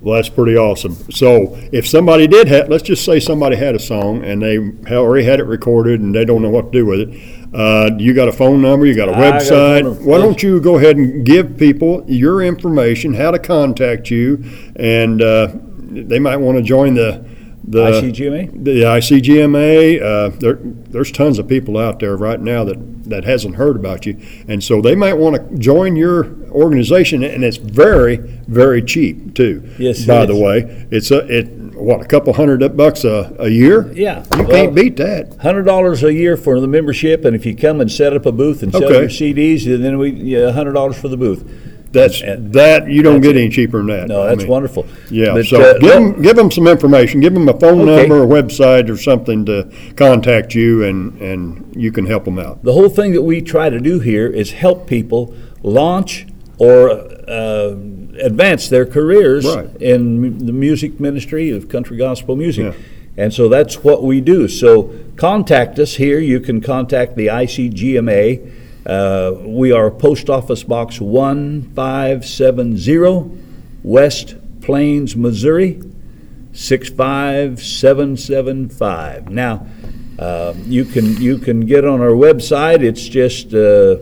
Well, 0.00 0.16
that's 0.16 0.30
pretty 0.30 0.56
awesome. 0.56 0.94
So 1.10 1.58
if 1.72 1.86
somebody 1.86 2.26
did 2.26 2.48
have, 2.48 2.70
let's 2.70 2.82
just 2.82 3.04
say 3.04 3.20
somebody 3.20 3.56
had 3.56 3.74
a 3.74 3.78
song 3.78 4.24
and 4.24 4.40
they 4.40 4.58
already 4.94 5.26
had 5.26 5.40
it 5.40 5.44
recorded 5.44 6.00
and 6.00 6.14
they 6.14 6.24
don't 6.24 6.40
know 6.40 6.48
what 6.48 6.72
to 6.72 6.78
do 6.78 6.86
with 6.86 7.00
it. 7.00 7.54
Uh, 7.54 7.90
you 7.98 8.14
got 8.14 8.28
a 8.28 8.32
phone 8.32 8.62
number, 8.62 8.86
you 8.86 8.94
got 8.94 9.08
a 9.08 9.12
I 9.12 9.30
got 9.30 9.42
a 9.42 9.44
website. 9.44 10.04
Why 10.04 10.18
don't 10.18 10.42
you 10.42 10.60
go 10.60 10.78
ahead 10.78 10.96
and 10.96 11.26
give 11.26 11.58
people 11.58 12.04
your 12.06 12.42
information, 12.42 13.12
how 13.12 13.30
to 13.30 13.38
contact 13.38 14.10
you, 14.10 14.42
and 14.76 15.20
uh, 15.20 15.52
they 15.78 16.18
might 16.18 16.36
want 16.36 16.56
to 16.58 16.62
join 16.62 16.94
the 16.94 17.28
the 17.62 17.84
ICGMA? 17.86 18.64
the 18.64 18.82
ICGMA. 18.82 20.02
Uh, 20.02 20.36
there, 20.38 20.58
there's 20.62 21.12
tons 21.12 21.38
of 21.38 21.48
people 21.48 21.76
out 21.76 21.98
there 22.00 22.16
right 22.16 22.40
now 22.40 22.64
that, 22.64 22.76
that 23.10 23.24
hasn't 23.24 23.56
heard 23.56 23.76
about 23.76 24.06
you, 24.06 24.16
and 24.48 24.62
so 24.64 24.80
they 24.80 24.94
might 24.94 25.14
want 25.14 25.36
to 25.36 25.58
join 25.58 25.96
your 25.96 26.26
organization. 26.50 27.22
And 27.22 27.44
it's 27.44 27.56
very, 27.58 28.16
very 28.16 28.82
cheap 28.82 29.34
too. 29.34 29.68
Yes, 29.78 30.04
By 30.06 30.26
the 30.26 30.34
is. 30.34 30.40
way, 30.40 30.86
it's 30.90 31.10
a 31.10 31.18
it 31.26 31.48
what 31.74 32.00
a 32.02 32.04
couple 32.04 32.32
hundred 32.34 32.76
bucks 32.76 33.04
a, 33.04 33.34
a 33.38 33.48
year. 33.48 33.90
Yeah. 33.92 34.22
you 34.36 34.42
Well, 34.44 34.48
can't 34.48 34.74
beat 34.74 34.96
that. 34.98 35.36
Hundred 35.40 35.62
dollars 35.64 36.02
a 36.02 36.12
year 36.12 36.36
for 36.36 36.60
the 36.60 36.68
membership, 36.68 37.24
and 37.24 37.34
if 37.34 37.46
you 37.46 37.56
come 37.56 37.80
and 37.80 37.90
set 37.90 38.12
up 38.14 38.26
a 38.26 38.32
booth 38.32 38.62
and 38.62 38.70
sell 38.72 38.84
Okay. 38.84 39.00
your 39.00 39.08
CDs, 39.08 39.64
then 39.64 39.98
we 39.98 40.10
yeah, 40.10 40.50
hundred 40.52 40.72
dollars 40.72 40.98
for 41.00 41.08
the 41.08 41.16
booth. 41.16 41.44
That's 41.92 42.20
And- 42.22 42.52
that 42.52 42.88
you 42.88 43.02
don't 43.02 43.20
get 43.20 43.36
any 43.36 43.48
cheaper 43.48 43.78
than 43.78 43.88
that. 43.88 44.08
No, 44.08 44.22
I 44.22 44.26
that's 44.28 44.42
mean, 44.42 44.48
wonderful. 44.48 44.86
Yeah, 45.10 45.32
But, 45.34 45.46
so 45.46 45.60
uh, 45.60 45.78
give 45.78 45.90
them 45.92 46.22
give 46.22 46.36
them 46.36 46.50
some 46.50 46.68
information. 46.68 47.20
Give 47.20 47.34
them 47.34 47.48
a 47.48 47.58
phone 47.58 47.80
Okay. 47.88 48.06
number, 48.06 48.22
a 48.22 48.26
website, 48.26 48.88
or 48.88 48.96
something 48.96 49.44
to 49.46 49.68
contact 49.96 50.54
you, 50.54 50.84
and 50.84 51.20
and 51.20 51.72
you 51.74 51.90
can 51.90 52.06
help 52.06 52.24
them 52.26 52.38
out. 52.38 52.62
the 52.62 52.72
whole 52.72 52.88
thing 52.88 53.12
that 53.12 53.22
we 53.22 53.40
try 53.40 53.68
to 53.70 53.80
do 53.80 53.98
here 53.98 54.28
is 54.28 54.52
help 54.52 54.86
people 54.86 55.34
launch 55.64 56.26
or 56.58 56.90
uh, 57.26 57.74
advance 58.20 58.68
their 58.68 58.84
careers 58.86 59.44
Right. 59.46 59.68
in 59.80 60.20
mu- 60.20 60.30
the 60.46 60.52
music 60.52 61.00
ministry 61.00 61.50
of 61.50 61.68
country 61.68 61.96
gospel 61.96 62.36
music. 62.36 62.64
Yeah. 62.66 62.72
And 63.16 63.34
so 63.34 63.48
that's 63.48 63.82
what 63.82 64.02
we 64.04 64.20
do. 64.20 64.46
So 64.46 64.90
contact 65.16 65.78
us 65.78 65.96
here. 65.96 66.20
You 66.20 66.38
can 66.40 66.60
contact 66.60 67.16
the 67.16 67.26
ICGMA. 67.26 68.40
Uh, 68.86 69.34
we 69.44 69.72
are 69.72 69.90
Post 69.90 70.30
Office 70.30 70.62
Box 70.64 70.98
1570, 71.00 73.38
West 73.82 74.36
Plains, 74.62 75.14
Missouri 75.16 75.82
65775. 76.52 79.28
Now, 79.28 79.66
uh, 80.18 80.54
you 80.64 80.86
can 80.86 81.20
you 81.20 81.36
can 81.38 81.60
get 81.60 81.84
on 81.84 82.00
our 82.00 82.12
website. 82.12 82.82
It's 82.82 83.06
just 83.06 83.54
uh, 83.54 83.98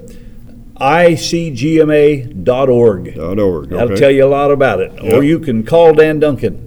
icgma.org. 0.81 2.45
Dot 2.45 2.71
org. 2.71 3.05
That'll 3.69 3.93
okay. 3.93 4.01
tell 4.01 4.11
you 4.11 4.25
a 4.25 4.27
lot 4.27 4.51
about 4.53 4.81
it. 4.81 4.93
Or 5.03 5.25
you 5.25 5.41
can 5.41 5.65
call 5.65 5.95
Dan 5.95 6.21
Duncan. 6.21 6.67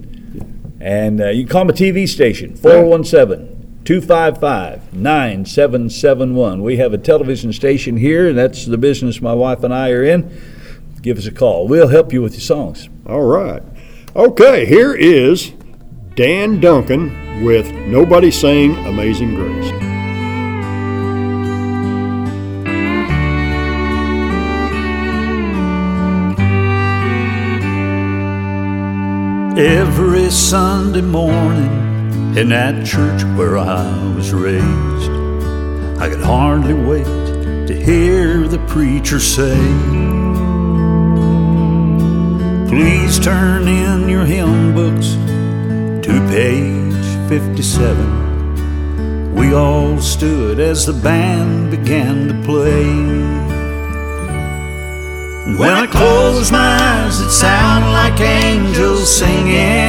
And 0.80 1.20
uh, 1.20 1.30
you 1.30 1.44
can 1.44 1.52
call 1.52 1.64
my 1.64 1.72
TV 1.72 2.08
station, 2.08 2.56
417 2.56 3.51
255 3.84 4.94
9771. 4.94 6.62
We 6.62 6.76
have 6.76 6.92
a 6.92 6.98
television 6.98 7.52
station 7.52 7.96
here, 7.96 8.28
and 8.28 8.38
that's 8.38 8.64
the 8.64 8.78
business 8.78 9.20
my 9.20 9.34
wife 9.34 9.64
and 9.64 9.74
I 9.74 9.90
are 9.90 10.04
in. 10.04 10.30
Give 11.02 11.18
us 11.18 11.26
a 11.26 11.32
call. 11.32 11.66
We'll 11.66 11.88
help 11.88 12.12
you 12.12 12.22
with 12.22 12.34
your 12.34 12.42
songs. 12.42 12.88
All 13.06 13.22
right. 13.22 13.62
Okay, 14.14 14.66
here 14.66 14.94
is 14.94 15.52
Dan 16.14 16.60
Duncan 16.60 17.44
with 17.44 17.72
Nobody 17.72 18.30
Sang 18.30 18.76
Amazing 18.86 19.34
Grace. 19.34 19.72
Every 29.58 30.30
Sunday 30.30 31.02
morning 31.02 31.91
in 32.36 32.48
that 32.48 32.84
church 32.86 33.22
where 33.36 33.58
I 33.58 34.14
was 34.14 34.32
raised, 34.32 35.10
I 36.00 36.08
could 36.08 36.22
hardly 36.22 36.72
wait 36.72 37.04
to 37.04 37.74
hear 37.74 38.48
the 38.48 38.58
preacher 38.66 39.20
say, 39.20 39.54
Please 42.70 43.18
turn 43.18 43.68
in 43.68 44.08
your 44.08 44.24
hymn 44.24 44.74
books 44.74 45.08
to 46.06 46.26
page 46.30 46.94
57. 47.28 49.34
We 49.34 49.52
all 49.52 50.00
stood 50.00 50.58
as 50.58 50.86
the 50.86 50.94
band 50.94 51.70
began 51.70 52.28
to 52.28 52.34
play. 52.46 52.86
When 55.58 55.70
I 55.70 55.86
close 55.86 56.50
my 56.50 56.78
eyes, 56.80 57.20
it 57.20 57.30
sounded 57.30 57.90
like 57.90 58.18
angels 58.20 59.18
singing. 59.18 59.81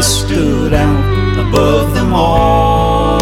Stood 0.00 0.74
out 0.74 1.48
above 1.48 1.92
them 1.92 2.14
all. 2.14 3.18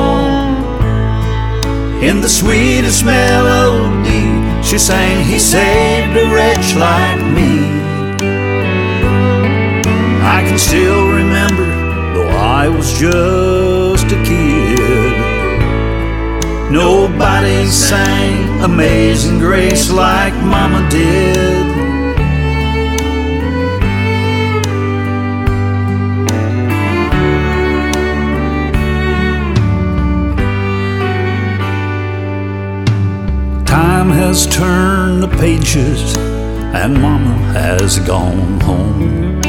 In 2.02 2.20
the 2.20 2.28
sweetest 2.28 3.02
melody, 3.02 4.62
she 4.62 4.76
sang, 4.78 5.24
He 5.24 5.38
saved 5.38 6.14
a 6.18 6.26
wretch 6.34 6.74
like 6.76 7.22
me. 7.34 7.70
I 10.22 10.44
can 10.46 10.58
still 10.58 11.08
remember, 11.08 11.64
though 12.14 12.28
I 12.28 12.68
was 12.68 12.92
just 12.92 14.12
a 14.12 14.22
kid. 14.22 15.16
Nobody 16.70 17.66
sang 17.68 18.60
Amazing 18.62 19.38
Grace 19.38 19.90
like 19.90 20.34
Mama 20.34 20.86
did. 20.90 21.75
Has 34.36 34.54
turned 34.54 35.22
the 35.22 35.28
pages 35.38 36.14
and 36.74 37.00
Mama 37.00 37.34
has 37.54 37.98
gone 38.00 38.60
home. 38.60 39.40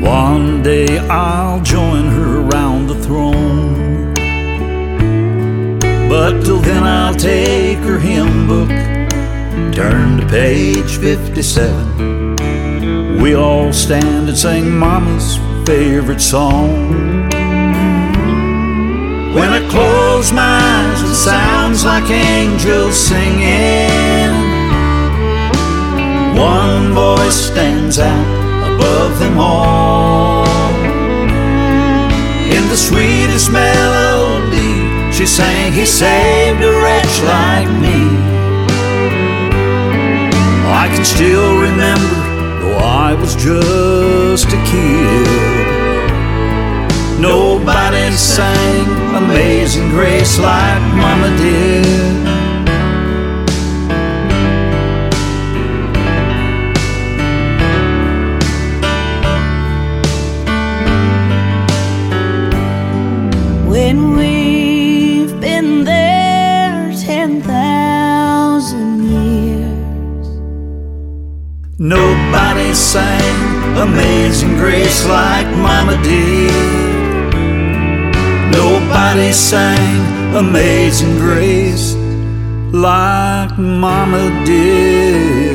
One 0.00 0.62
day 0.62 0.98
I'll 1.00 1.60
join 1.60 2.06
her 2.06 2.40
around 2.40 2.86
the 2.86 2.94
throne. 2.94 4.14
But 6.08 6.44
till 6.46 6.60
then 6.60 6.82
I'll 6.82 7.14
take 7.14 7.76
her 7.80 7.98
hymn 7.98 8.48
book, 8.48 8.70
turn 9.74 10.20
to 10.20 10.26
page 10.28 10.96
57. 10.96 13.20
We 13.20 13.34
all 13.34 13.70
stand 13.70 14.30
and 14.30 14.38
sing 14.38 14.70
Mama's 14.70 15.36
favorite 15.68 16.22
song. 16.22 16.70
When 19.36 19.50
I 19.58 19.60
close 19.68 20.32
my 20.32 20.75
sounds 21.16 21.84
like 21.84 22.10
angels 22.10 22.94
singing. 22.94 24.32
One 26.36 26.92
voice 26.92 27.34
stands 27.50 27.98
out 27.98 28.72
above 28.74 29.18
them 29.18 29.38
all. 29.38 30.44
In 32.56 32.68
the 32.68 32.76
sweetest 32.76 33.50
melody, 33.50 35.10
she 35.10 35.24
sang, 35.26 35.72
He 35.72 35.86
saved 35.86 36.62
a 36.62 36.72
wretch 36.82 37.22
like 37.22 37.70
me. 37.80 37.98
I 40.68 40.88
can 40.94 41.04
still 41.04 41.58
remember, 41.58 42.16
though 42.60 42.76
I 42.76 43.14
was 43.14 43.34
just 43.36 44.48
a 44.48 44.60
kid. 44.70 45.85
Nobody 47.20 48.10
sang 48.12 48.86
Amazing 49.16 49.88
Grace 49.90 50.38
like 50.38 50.82
Mama 50.94 51.34
did. 51.38 52.35
Sang 79.36 80.34
Amazing 80.34 81.18
Grace 81.18 81.94
like 82.72 83.58
Mama 83.58 84.30
did. 84.46 85.45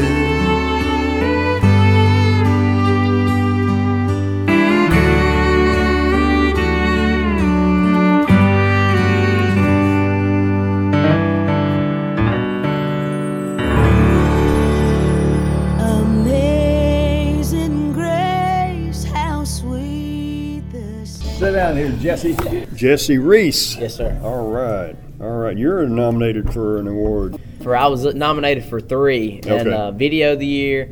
Sound. 21.89 22.01
Sit 22.19 22.35
Jesse. 22.35 22.65
Jesse 22.75 23.17
Reece. 23.17 23.77
Yes, 23.77 23.95
sir. 23.95 24.19
All 24.23 24.47
right. 24.49 24.95
All 25.19 25.37
right. 25.37 25.57
You're 25.57 25.87
nominated 25.87 26.51
for 26.53 26.77
an 26.77 26.87
award. 26.87 27.39
For 27.63 27.75
I 27.75 27.87
was 27.87 28.03
nominated 28.15 28.65
for 28.65 28.79
three, 28.81 29.39
and 29.45 29.67
uh, 29.67 29.91
Video 29.91 30.33
of 30.33 30.39
the 30.39 30.47
Year, 30.47 30.89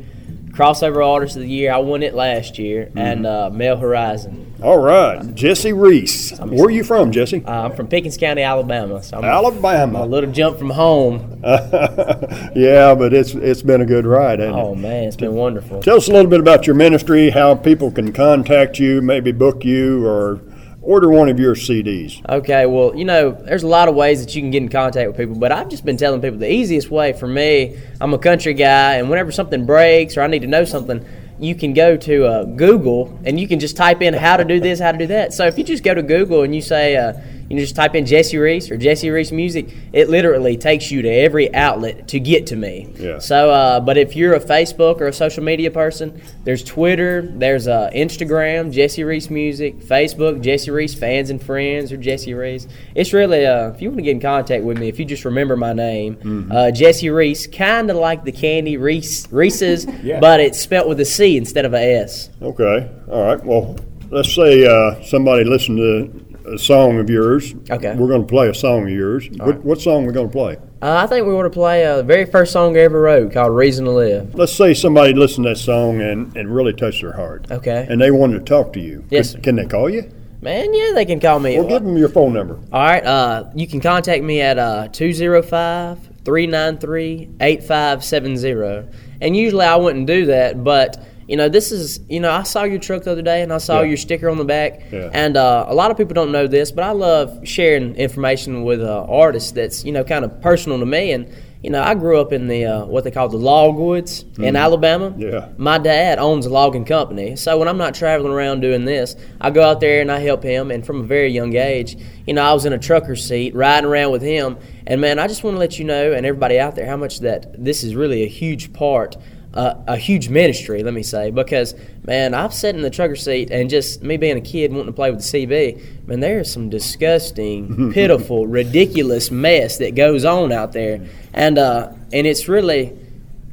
Crossover 0.52 1.06
Artist 1.06 1.36
of 1.36 1.42
the 1.42 1.50
Year. 1.50 1.72
I 1.74 1.78
won 1.78 2.04
it 2.04 2.14
last 2.14 2.60
year, 2.60 2.86
Mm-hmm. 2.88 2.98
and 2.98 3.26
uh, 3.26 3.50
Mel 3.52 3.78
Horizon. 3.78 4.46
All 4.62 4.78
right. 4.78 5.34
Jesse 5.34 5.72
Reece. 5.74 6.38
Where 6.38 6.66
are 6.66 6.70
you 6.70 6.84
from, 6.84 7.12
Jesse? 7.12 7.44
Uh, 7.46 7.50
I'm 7.66 7.76
from 7.76 7.88
Pickens 7.88 8.18
County, 8.18 8.42
Alabama. 8.44 9.02
So 9.02 9.18
I'm 9.18 9.24
a 9.24 9.28
Alabama. 9.28 10.06
little 10.06 10.32
jump 10.32 10.60
from 10.60 10.70
home. 10.70 11.40
yeah, 11.44 12.94
but 12.94 13.14
it's 13.14 13.34
it's 13.34 13.62
been 13.62 13.82
a 13.82 13.86
good 13.86 14.06
ride, 14.06 14.40
hasn't 14.40 14.58
Oh 14.58 14.74
it? 14.74 14.78
man, 14.80 15.04
it's 15.06 15.16
been 15.16 15.34
wonderful. 15.34 15.82
Tell 15.82 15.98
us 15.98 16.08
a 16.10 16.12
little 16.12 16.30
bit 16.30 16.40
about 16.42 16.68
your 16.68 16.76
ministry, 16.76 17.30
how 17.30 17.56
people 17.56 17.90
can 17.90 18.12
contact 18.12 18.80
you, 18.80 19.02
maybe 19.02 19.32
book 19.32 19.64
you, 19.64 20.06
or 20.06 20.42
order 20.82 21.10
one 21.10 21.30
of 21.30 21.40
your 21.40 21.56
CDs. 21.56 22.22
Okay, 22.30 22.66
well, 22.66 22.96
you 22.96 23.06
know, 23.06 23.32
there's 23.32 23.64
a 23.64 23.68
lot 23.68 23.88
of 23.88 23.96
ways 23.96 24.26
that 24.26 24.36
you 24.36 24.42
can 24.42 24.52
get 24.52 24.64
in 24.64 24.70
contact 24.70 25.08
with 25.08 25.18
people, 25.18 25.36
but 25.36 25.52
I've 25.52 25.70
just 25.70 25.86
been 25.86 25.98
telling 25.98 26.22
people 26.22 26.40
the 26.40 26.52
easiest 26.52 26.90
way 26.90 27.14
for 27.14 27.28
me, 27.28 27.80
I'm 28.00 28.14
a 28.14 28.20
country 28.20 28.54
guy, 28.54 28.96
and 28.96 29.10
whenever 29.10 29.32
something 29.32 29.66
breaks 29.66 30.18
or 30.18 30.22
I 30.22 30.28
need 30.28 30.42
to 30.42 30.48
know 30.48 30.66
something, 30.66 31.06
you 31.40 31.56
can 31.56 31.74
go 31.74 31.96
to 31.96 32.26
uh, 32.26 32.44
Google 32.44 33.18
and 33.24 33.40
you 33.40 33.48
can 33.48 33.60
just 33.60 33.78
type 33.78 34.02
in 34.02 34.14
how 34.14 34.38
to 34.38 34.44
do 34.44 34.60
this, 34.60 34.80
how 34.80 34.92
to 34.92 34.98
do 34.98 35.08
that. 35.08 35.34
So 35.34 35.46
if 35.46 35.58
you 35.58 35.64
just 35.64 35.84
go 35.84 35.94
to 35.94 36.04
Google 36.04 36.44
and 36.44 36.54
you 36.54 36.62
say, 36.62 36.98
uh, 36.98 37.14
you 37.50 37.58
just 37.60 37.76
type 37.76 37.96
in 37.96 38.06
Jesse 38.06 38.38
Reece 38.38 38.70
or 38.70 38.78
Jesse 38.78 39.10
Reece 39.10 39.32
music, 39.32 39.70
it 39.92 40.10
literally 40.10 40.56
takes 40.58 40.92
you 40.92 41.02
to 41.02 41.10
every 41.10 41.54
outlet 41.56 42.08
to 42.10 42.20
get 42.20 42.48
to 42.48 42.56
me. 42.56 42.94
Yeah. 42.98 43.20
So, 43.20 43.50
uh, 43.50 43.80
but 43.80 43.98
if 43.98 44.16
you're 44.16 44.34
a 44.36 44.40
Facebook 44.40 45.02
or 45.02 45.08
a 45.08 45.14
social 45.14 45.44
media 45.44 45.72
person, 45.72 46.22
there's 46.44 46.64
Twitter, 46.64 47.22
there's 47.24 47.68
uh, 47.68 47.90
Instagram, 47.96 48.72
Jesse 48.72 49.04
Reece 49.04 49.30
Music, 49.30 49.80
Facebook, 49.80 50.42
Jesse 50.42 50.70
Reece 50.72 50.94
Fans 50.94 51.30
and 51.30 51.42
Friends, 51.42 51.92
or 51.92 51.98
Jesse 51.98 52.34
Reece. 52.34 52.68
It's 52.96 53.14
really, 53.14 53.46
uh, 53.46 53.70
if 53.72 53.82
you 53.82 53.90
want 53.90 53.98
to 53.98 54.04
get 54.04 54.12
in 54.12 54.20
contact 54.22 54.64
with 54.64 54.78
me, 54.78 54.88
if 54.88 55.00
you 55.00 55.06
just 55.06 55.26
remember 55.26 55.58
my 55.58 55.74
name, 55.74 56.50
uh, 56.52 56.72
Jesse 56.72 57.10
Reece, 57.10 57.48
kind 57.48 57.90
of 57.90 57.98
like 57.98 58.24
the 58.24 58.32
candy 58.32 58.78
Reese 58.78 59.28
Reese's, 59.32 59.86
Yeah. 60.04 60.20
but 60.20 60.40
it's 60.40 60.60
spelt 60.60 60.88
with 60.88 61.00
a 61.00 61.06
C 61.06 61.36
instead 61.38 61.66
of 61.66 61.74
a 61.74 61.80
S. 62.02 62.30
Okay. 62.42 62.90
All 63.10 63.24
right. 63.26 63.44
Well, 63.44 63.76
let's 64.12 64.34
say 64.36 64.66
uh, 64.68 65.02
somebody 65.04 65.44
listened 65.46 65.78
to 65.78 66.29
a 66.46 66.58
song 66.58 67.00
of 67.00 67.10
yours. 67.10 67.54
Okay. 67.70 67.96
We're 67.96 68.08
going 68.08 68.22
to 68.22 68.28
play 68.28 68.50
a 68.50 68.54
song 68.54 68.84
of 68.84 68.90
yours. 68.90 69.30
What, 69.38 69.64
what 69.64 69.82
song 69.82 70.04
are 70.04 70.08
we 70.08 70.14
going 70.14 70.28
to 70.28 70.32
play? 70.32 70.58
Uh, 70.82 70.96
I 71.04 71.08
think 71.08 71.28
we 71.28 71.34
want 71.34 71.46
to 71.46 71.58
play 71.58 71.86
uh, 71.86 71.98
the 71.98 72.04
very 72.04 72.26
first 72.26 72.54
song 72.54 72.78
I 72.78 72.82
ever 72.82 73.02
wrote 73.02 73.34
called 73.34 73.54
Reason 73.54 73.86
to 73.86 73.92
Live. 73.92 74.34
Let's 74.36 74.54
say 74.54 74.74
somebody 74.74 75.14
listened 75.14 75.46
to 75.46 75.50
that 75.50 75.58
song 75.58 76.02
and, 76.02 76.36
and 76.38 76.54
really 76.54 76.74
touched 76.74 77.02
their 77.02 77.14
heart. 77.14 77.52
Okay. 77.52 77.86
And 77.90 78.00
they 78.02 78.12
wanted 78.12 78.40
to 78.40 78.46
talk 78.46 78.74
to 78.74 78.80
you. 78.80 79.06
Yes, 79.10 79.34
Can, 79.34 79.42
can 79.42 79.56
they 79.58 79.66
call 79.66 79.90
you? 79.90 80.12
Man, 80.42 80.74
yeah, 80.74 80.92
they 80.94 81.04
can 81.04 81.20
call 81.20 81.40
me. 81.40 81.60
Well, 81.60 81.68
give 81.68 81.84
them 81.84 81.98
your 81.98 82.08
phone 82.08 82.34
number. 82.34 82.56
All 82.72 82.82
right. 82.82 83.04
Uh, 83.04 83.50
you 83.56 83.68
can 83.68 83.82
contact 83.82 84.24
me 84.24 84.40
at 84.40 84.58
uh, 84.58 84.88
205 84.88 86.00
393 86.24 87.30
8570. 87.42 88.98
And 89.22 89.36
usually 89.36 89.66
I 89.66 89.76
wouldn't 89.76 90.08
do 90.08 90.28
that, 90.28 90.64
but. 90.64 91.06
You 91.30 91.38
know, 91.38 91.48
this 91.48 91.72
is, 91.72 92.00
you 92.10 92.20
know, 92.20 92.32
I 92.32 92.42
saw 92.42 92.64
your 92.64 92.80
truck 92.80 93.04
the 93.04 93.12
other 93.12 93.22
day 93.22 93.44
and 93.44 93.54
I 93.54 93.60
saw 93.60 93.82
Yeah. 93.82 93.90
your 93.90 93.98
sticker 93.98 94.30
on 94.30 94.38
the 94.38 94.46
back. 94.46 94.82
Yeah. 94.92 95.12
And 95.14 95.38
uh, 95.38 95.66
a 95.68 95.76
lot 95.76 95.92
of 95.92 95.98
people 95.98 96.16
don't 96.16 96.32
know 96.32 96.48
this, 96.48 96.72
but 96.72 96.84
I 96.84 96.92
love 96.92 97.40
sharing 97.48 97.96
information 97.96 98.64
with 98.64 98.82
uh, 98.82 99.06
artists 99.08 99.52
that's, 99.52 99.86
you 99.86 99.92
know, 99.92 100.04
kind 100.04 100.26
of 100.26 100.42
personal 100.42 100.80
to 100.80 100.88
me. 100.88 101.12
And, 101.12 101.28
you 101.62 101.70
know, 101.70 101.84
I 101.84 101.94
grew 101.94 102.20
up 102.20 102.34
in 102.34 102.48
the, 102.48 102.66
uh, 102.66 102.86
what 102.86 103.04
they 103.04 103.12
call 103.12 103.30
the 103.30 103.38
logwoods 103.38 104.24
in 104.40 104.56
Alabama. 104.56 105.12
Mm-hmm. 105.12 105.22
Yeah. 105.22 105.50
My 105.58 105.78
dad 105.78 106.18
owns 106.18 106.46
a 106.48 106.50
logging 106.50 106.86
company, 106.86 107.36
so 107.36 107.60
when 107.60 107.68
I'm 107.68 107.78
not 107.78 107.94
traveling 107.94 108.32
around 108.32 108.62
doing 108.62 108.86
this, 108.86 109.16
I 109.42 109.52
go 109.52 109.62
out 109.62 109.82
there 109.82 110.02
and 110.02 110.10
I 110.12 110.20
help 110.22 110.42
him. 110.42 110.72
And 110.72 110.84
from 110.86 111.02
a 111.02 111.04
very 111.04 111.28
young 111.28 111.56
age, 111.56 111.98
you 112.26 112.34
know, 112.34 112.42
I 112.44 112.54
was 112.54 112.66
in 112.66 112.74
a 112.74 112.80
trucker 112.80 113.16
seat 113.18 113.54
riding 113.54 113.90
around 113.90 114.12
with 114.14 114.22
him. 114.22 114.58
And 114.88 115.00
man, 115.02 115.20
I 115.20 115.28
just 115.28 115.44
want 115.44 115.56
to 115.56 115.60
let 115.60 115.78
you 115.78 115.86
know 115.86 116.14
and 116.14 116.26
everybody 116.26 116.58
out 116.60 116.76
there 116.76 116.88
how 116.88 116.98
much 116.98 117.20
that 117.20 117.62
this 117.64 117.84
is 117.84 117.94
really 117.94 118.24
a 118.24 118.28
huge 118.28 118.72
part. 118.74 119.16
A 119.54 119.98
huge 119.98 120.30
ministry, 120.30 120.84
let 120.84 120.94
me 120.94 121.02
say, 121.02 121.32
because 121.32 121.74
man, 122.06 122.36
I've 122.36 122.54
sat 122.54 122.76
in 122.76 122.84
the 122.84 122.90
trucker 122.92 123.16
seat 123.16 123.50
and 123.50 123.68
just 123.68 124.04
me 124.04 124.16
being 124.16 124.38
a 124.38 124.42
kid 124.42 124.72
wanting 124.72 124.88
to 124.88 124.94
play 124.94 125.10
with 125.10 125.22
the 125.22 125.48
CB, 125.48 126.08
man, 126.08 126.20
there 126.20 126.40
is 126.40 126.52
some 126.54 126.70
disgusting, 126.70 127.92
pitiful, 127.94 128.46
ridiculous 128.46 129.32
mess 129.32 129.80
that 129.80 129.96
goes 129.96 130.24
on 130.24 130.52
out 130.52 130.72
there, 130.72 131.04
and 131.34 131.58
uh, 131.58 131.92
and 132.14 132.28
it's 132.28 132.48
really, 132.48 132.96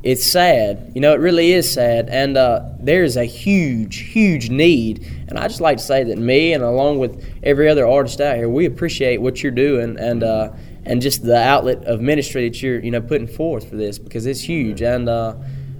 it's 0.02 0.24
sad. 0.24 0.92
You 0.94 1.00
know, 1.00 1.14
it 1.14 1.20
really 1.20 1.52
is 1.52 1.70
sad. 1.70 2.08
And 2.08 2.36
uh, 2.36 2.60
there's 2.78 3.16
a 3.16 3.24
huge, 3.24 3.98
huge 3.98 4.50
need. 4.50 5.04
And 5.28 5.36
I 5.38 5.48
just 5.48 5.60
like 5.60 5.78
to 5.78 5.82
say 5.82 6.04
that 6.04 6.16
me 6.16 6.52
and 6.52 6.62
along 6.62 6.98
with 6.98 7.24
every 7.42 7.68
other 7.68 7.86
artist 7.86 8.20
out 8.20 8.36
here, 8.36 8.48
we 8.48 8.66
appreciate 8.66 9.20
what 9.20 9.42
you're 9.42 9.50
doing 9.50 9.98
and 9.98 10.22
uh, 10.22 10.52
and 10.84 11.02
just 11.02 11.24
the 11.24 11.36
outlet 11.36 11.84
of 11.84 12.00
ministry 12.00 12.48
that 12.48 12.62
you're 12.62 12.78
you 12.78 12.92
know 12.92 13.00
putting 13.00 13.26
forth 13.26 13.68
for 13.68 13.74
this 13.74 13.98
because 13.98 14.26
it's 14.26 14.40
huge. 14.40 14.80
And 14.80 15.08
uh, 15.08 15.34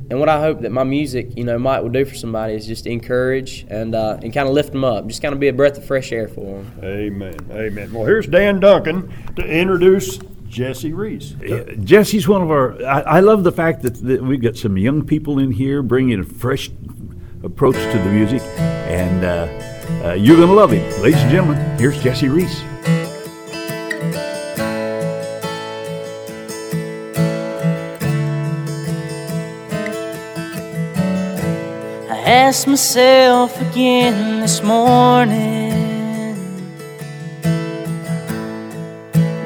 and 0.09 0.21
what 0.21 0.29
I 0.29 0.40
hope 0.40 0.61
that 0.61 0.71
my 0.71 0.85
music 0.85 1.37
you 1.37 1.45
know 1.45 1.59
might 1.59 1.81
will 1.81 1.90
do 1.90 2.05
for 2.05 2.14
somebody 2.14 2.55
is 2.55 2.66
just 2.66 2.87
encourage 2.87 3.66
and 3.69 3.95
uh, 3.95 4.19
and 4.23 4.33
kind 4.33 4.49
of 4.49 4.55
lift 4.55 4.73
them 4.73 4.85
up, 4.85 5.07
just 5.07 5.23
kind 5.23 5.33
of 5.33 5.40
be 5.40 5.49
a 5.49 5.53
breath 5.53 5.77
of 5.79 5.85
fresh 5.85 6.12
air 6.12 6.29
for 6.29 6.62
them. 6.62 6.73
Amen. 6.83 7.37
Amen. 7.51 7.92
Well, 7.92 8.05
here's 8.05 8.27
Dan 8.27 8.61
Duncan 8.61 9.12
to 9.37 9.42
introduce 9.45 10.19
Jesse 10.49 10.92
Reece. 10.92 11.35
Jesse's 11.83 12.29
one 12.29 12.42
of 12.42 12.51
our. 12.51 12.83
I, 12.85 13.01
I 13.01 13.21
love 13.21 13.45
the 13.45 13.53
fact 13.53 13.83
that, 13.83 13.95
that 14.05 14.23
we've 14.23 14.40
got 14.40 14.57
some 14.57 14.77
young 14.79 15.05
people 15.05 15.38
in 15.38 15.51
here 15.51 15.83
bringing 15.83 16.21
a 16.21 16.25
fresh 16.25 16.71
approach 17.42 17.75
to 17.75 17.99
the 17.99 18.11
music, 18.11 18.42
and 18.59 19.25
uh, 19.25 20.09
uh, 20.09 20.12
you're 20.14 20.37
going 20.37 20.49
to 20.49 20.55
love 20.55 20.71
him. 20.71 20.83
Ladies 21.03 21.21
and 21.21 21.31
gentlemen, 21.31 21.79
here's 21.79 22.01
Jesse 22.03 22.29
Reece. 22.29 22.62
Asked 32.37 32.66
myself 32.66 33.59
again 33.62 34.40
this 34.40 34.62
morning. 34.62 36.37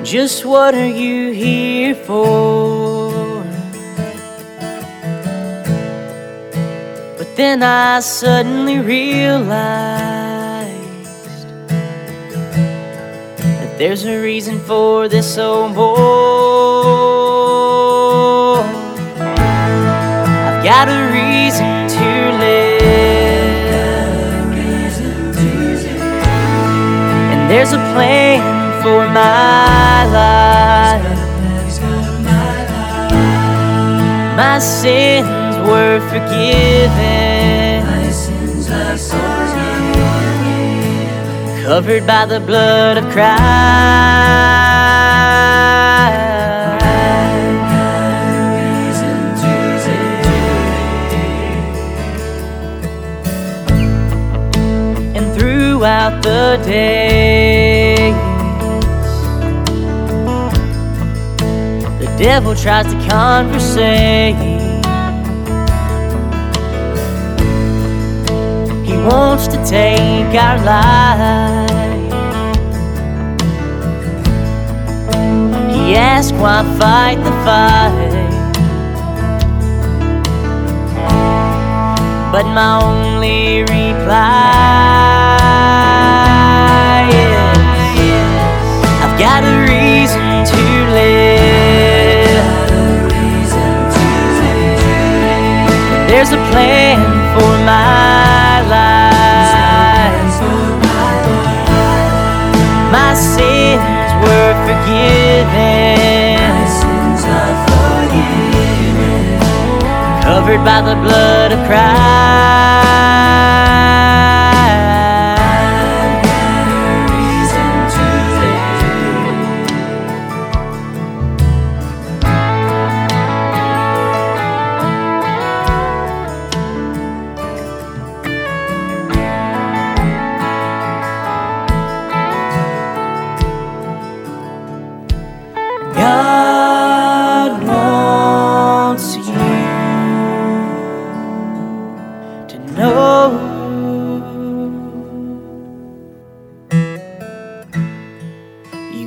Just 0.02 0.44
what 0.44 0.74
are 0.74 0.92
you 1.02 1.30
here 1.30 1.94
for? 1.94 3.44
But 7.16 7.36
then 7.36 7.62
I 7.62 8.00
suddenly 8.00 8.80
realized 8.80 9.48
That 13.60 13.78
there's 13.78 14.04
a 14.04 14.20
reason 14.20 14.58
for 14.58 15.06
this 15.08 15.38
old 15.38 15.76
boy 15.76 16.00
I've 20.48 20.64
got 20.64 20.88
a 20.88 21.00
reason 21.12 21.79
there's 27.50 27.72
a 27.72 27.82
plan 27.92 28.38
for 28.80 29.08
my 29.08 30.04
life. 30.18 31.02
My 34.36 34.60
sins 34.60 35.56
were 35.68 35.98
forgiven. 36.08 37.50
Covered 41.64 42.06
by 42.06 42.24
the 42.26 42.38
blood 42.38 42.98
of 42.98 43.04
Christ. 43.12 43.40
Throughout 55.80 56.22
the 56.22 56.62
days. 56.66 58.14
The 61.98 62.14
devil 62.18 62.54
tries 62.54 62.84
to 62.92 63.08
conversate. 63.08 64.36
He 68.84 68.94
wants 69.08 69.48
to 69.48 69.56
take 69.64 70.34
our 70.34 70.58
life. 70.68 71.70
He 75.74 75.96
asks 75.96 76.32
why 76.32 76.62
fight 76.78 77.16
the 77.24 77.32
fight. 77.46 78.10
But 82.32 82.44
my 82.52 82.82
only 82.82 83.62
reason. 83.62 83.79
There's 96.20 96.32
a 96.32 96.42
plan 96.50 96.98
for 97.34 97.52
my 97.64 98.60
life. 98.68 99.10
My 102.92 103.14
sins 103.14 104.10
were 104.22 104.54
forgiven. 104.66 105.79
Covered 110.50 110.64
by 110.64 110.80
the 110.80 110.96
blood 110.96 111.52
of 111.52 111.64
Christ. 111.64 112.00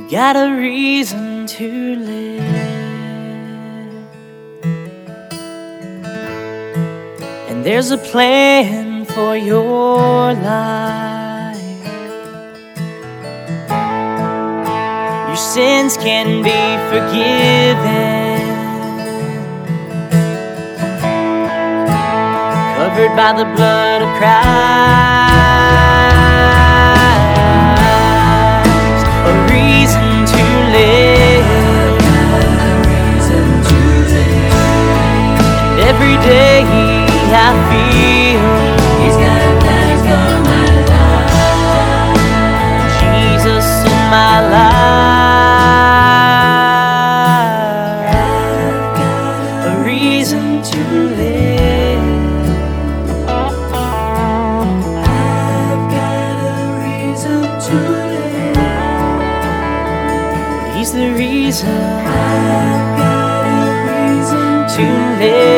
You 0.04 0.10
got 0.10 0.36
a 0.36 0.54
reason 0.54 1.46
to 1.46 1.96
live, 1.96 2.42
and 7.48 7.64
there's 7.64 7.90
a 7.90 7.96
plan 7.96 9.06
for 9.06 9.34
your 9.36 10.34
life. 10.34 11.58
Your 15.26 15.36
sins 15.36 15.96
can 15.96 16.42
be 16.42 16.76
forgiven. 16.90 18.42
Covered 22.76 23.16
by 23.16 23.32
the 23.32 23.44
blood 23.56 24.02
of 24.02 24.08
Christ. 24.18 25.83
Every 35.94 36.16
day 36.26 36.62
I 37.30 37.50
feel 37.70 38.42
He's 39.02 39.16
got 39.16 39.42
plans 39.62 40.02
for 40.08 40.28
my 40.50 40.68
life. 40.90 41.34
Jesus 43.00 43.66
in 43.92 44.00
my 44.14 44.36
life. 44.54 44.90
A 49.70 49.72
reason 49.84 50.46
to 50.70 50.80
live. 51.20 51.44
He's 60.76 60.92
the 60.92 61.08
reason 61.12 61.68
I've 61.70 62.98
got 62.98 63.44
a 63.46 63.70
reason 63.90 64.46
to 64.76 64.84
live. 65.20 65.53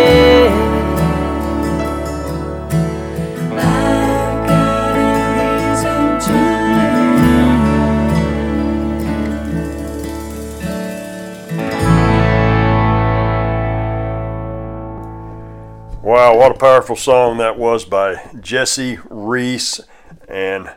What 16.47 16.55
a 16.55 16.59
powerful 16.61 16.95
song 16.95 17.39
that 17.39 17.59
was 17.59 17.85
by 17.85 18.31
Jesse 18.41 19.01
Reece. 19.11 19.81
And 20.29 20.71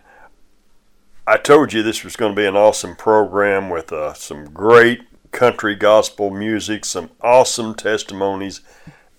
I 1.27 1.38
told 1.38 1.73
you 1.73 1.84
this 1.84 2.03
was 2.03 2.15
going 2.15 2.32
to 2.34 2.41
be 2.41 2.47
an 2.47 2.55
awesome 2.55 2.95
program 2.95 3.69
with 3.69 3.93
uh, 3.93 4.15
some 4.15 4.45
great 4.45 5.01
country 5.29 5.75
gospel 5.75 6.32
music, 6.32 6.86
some 6.86 7.12
awesome 7.21 7.75
testimonies, 7.75 8.62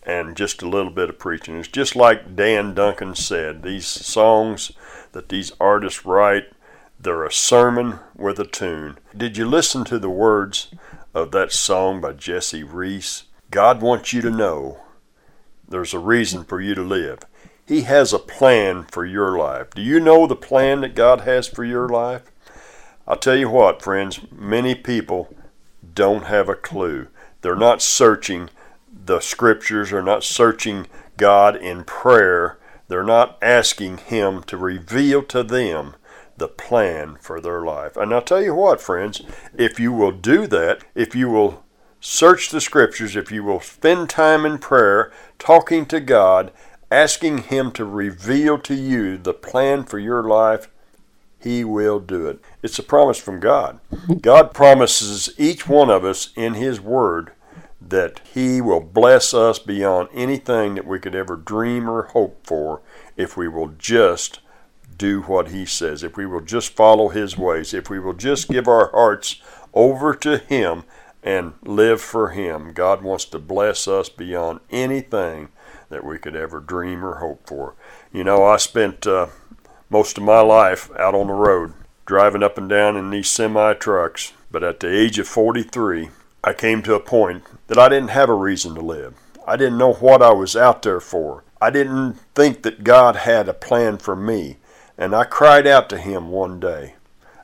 and 0.03 0.37
just 0.37 0.61
a 0.61 0.69
little 0.69 0.91
bit 0.91 1.09
of 1.09 1.21
preaching. 1.21 1.57
It's 1.57 1.69
just 1.69 1.95
like 1.95 2.35
Dan 2.35 2.75
Duncan 2.75 3.15
said 3.15 3.63
these 3.63 3.87
songs 3.87 4.73
that 5.13 5.29
these 5.29 5.53
artists 5.61 6.05
write, 6.05 6.47
they're 6.99 7.25
a 7.25 7.31
sermon 7.31 8.01
with 8.17 8.41
a 8.41 8.45
tune. 8.45 8.99
Did 9.17 9.37
you 9.37 9.47
listen 9.47 9.85
to 9.85 10.01
the 10.01 10.11
words 10.11 10.75
of 11.15 11.31
that 11.31 11.53
song 11.53 12.01
by 12.01 12.15
Jesse 12.15 12.65
Reece? 12.65 13.23
God 13.53 13.81
wants 13.81 14.13
you 14.13 14.21
to 14.23 14.31
know 14.31 14.81
there's 15.71 15.95
a 15.95 15.99
reason 15.99 16.45
for 16.45 16.61
you 16.61 16.75
to 16.75 16.83
live. 16.83 17.21
He 17.65 17.83
has 17.83 18.13
a 18.13 18.19
plan 18.19 18.85
for 18.85 19.07
your 19.07 19.39
life. 19.39 19.71
Do 19.71 19.81
you 19.83 20.01
know 20.01 20.27
the 20.27 20.37
plan 20.37 20.81
that 20.81 20.97
God 20.97 21.21
has 21.21 21.47
for 21.47 21.65
your 21.65 21.89
life? 21.89 22.31
I'll 23.07 23.17
tell 23.17 23.37
you 23.37 23.49
what, 23.49 23.81
friends, 23.81 24.21
many 24.31 24.75
people 24.75 25.35
don't 25.95 26.25
have 26.25 26.49
a 26.49 26.55
clue. 26.55 27.09
They're 27.41 27.57
not 27.57 27.81
searching 27.81 28.51
the 28.93 29.21
scriptures, 29.21 29.91
they're 29.91 30.03
not 30.03 30.25
searching 30.25 30.87
God 31.17 31.57
in 31.57 31.85
prayer, 31.85 32.59
they're 32.89 33.05
not 33.05 33.39
asking 33.41 33.99
Him 33.99 34.43
to 34.45 34.57
reveal 34.57 35.23
to 35.25 35.43
them 35.43 35.95
the 36.37 36.49
plan 36.49 37.17
for 37.21 37.41
their 37.41 37.63
life. 37.63 37.97
And 37.97 38.13
I'll 38.13 38.23
tell 38.23 38.43
you 38.43 38.55
what, 38.55 38.81
friends, 38.81 39.23
if 39.57 39.79
you 39.79 39.93
will 39.93 40.13
do 40.13 40.47
that, 40.49 40.83
if 40.95 41.15
you 41.15 41.29
will 41.29 41.63
search 42.01 42.49
the 42.49 42.61
scriptures, 42.61 43.15
if 43.15 43.31
you 43.31 43.45
will 43.45 43.61
spend 43.61 44.09
time 44.11 44.47
in 44.47 44.59
prayer, 44.59 45.13
talking 45.39 45.87
to 45.87 46.01
God, 46.01 46.51
asking 46.91 47.39
Him 47.45 47.71
to 47.73 47.85
reveal 47.85 48.59
to 48.59 48.75
you 48.75 49.17
the 49.19 49.35
plan 49.35 49.85
for 49.85 49.99
your 49.99 50.23
life, 50.23 50.69
He 51.39 51.63
will 51.63 52.01
do 52.01 52.27
it. 52.27 52.41
It's 52.63 52.79
a 52.79 52.83
promise 52.83 53.19
from 53.19 53.39
God. 53.39 53.81
God 54.21 54.53
promises 54.55 55.33
each 55.39 55.69
one 55.69 55.91
of 55.91 56.05
us 56.05 56.31
in 56.35 56.55
His 56.55 56.81
Word 56.81 57.33
that 57.81 58.21
He 58.33 58.61
will 58.61 58.81
bless 58.81 59.33
us 59.35 59.59
beyond 59.59 60.09
anything 60.15 60.75
that 60.75 60.87
we 60.87 60.99
could 60.99 61.15
ever 61.15 61.37
dream 61.37 61.89
or 61.89 62.03
hope 62.05 62.47
for 62.47 62.81
if 63.17 63.37
we 63.37 63.49
will 63.49 63.69
just 63.79 64.41
do 64.97 65.23
what 65.23 65.49
He 65.49 65.65
says, 65.65 66.03
if 66.03 66.17
we 66.17 66.27
will 66.27 66.41
just 66.41 66.75
follow 66.75 67.09
His 67.09 67.37
ways, 67.37 67.73
if 67.73 67.89
we 67.89 67.99
will 67.99 68.13
just 68.13 68.49
give 68.49 68.69
our 68.69 68.91
hearts 68.91 69.41
over 69.73 70.15
to 70.15 70.39
Him 70.39 70.85
and 71.23 71.55
live 71.63 72.01
for 72.01 72.29
Him. 72.31 72.73
God 72.73 73.03
wants 73.03 73.25
to 73.27 73.39
bless 73.39 73.87
us 73.87 74.09
beyond 74.09 74.61
anything 74.71 75.49
that 75.89 76.05
we 76.05 76.19
could 76.19 76.37
ever 76.37 76.61
dream 76.61 77.05
or 77.05 77.17
hope 77.17 77.47
for. 77.47 77.75
You 78.13 78.25
know, 78.25 78.45
I 78.45 78.57
spent 78.57 79.07
uh, 79.07 79.27
most 79.89 80.17
of 80.17 80.25
my 80.25 80.41
life 80.41 80.91
out 80.99 81.15
on 81.15 81.27
the 81.27 81.33
road, 81.33 81.75
driving 82.07 82.43
up 82.43 82.57
and 82.57 82.69
down 82.69 82.97
in 82.97 83.11
these 83.11 83.29
semi 83.29 83.75
trucks, 83.75 84.33
but 84.51 84.65
at 84.65 84.81
the 84.81 84.89
age 84.89 85.19
of 85.19 85.29
43, 85.29 86.11
I 86.43 86.53
came 86.55 86.83
to 86.83 86.95
a 86.95 87.01
point 87.01 87.45
that 87.67 87.79
I 87.79 87.89
didn't 87.89 88.11
have 88.11 88.31
a 88.31 88.35
reason 88.35 88.75
to 88.75 88.81
live. 88.81 89.15
I 89.47 89.57
didn't 89.57 89.79
know 89.79 89.95
what 89.95 90.23
I 90.23 90.33
was 90.33 90.57
out 90.57 90.83
there 90.83 91.01
for. 91.01 91.45
I 91.61 91.71
didn't 91.71 92.15
think 92.35 92.63
that 92.63 92.85
God 92.85 93.17
had 93.17 93.49
a 93.49 93.55
plan 93.55 93.99
for 93.99 94.17
me. 94.17 94.57
And 94.97 95.15
I 95.15 95.25
cried 95.25 95.67
out 95.67 95.89
to 95.91 95.99
Him 95.99 96.29
one 96.29 96.61
day, 96.61 96.95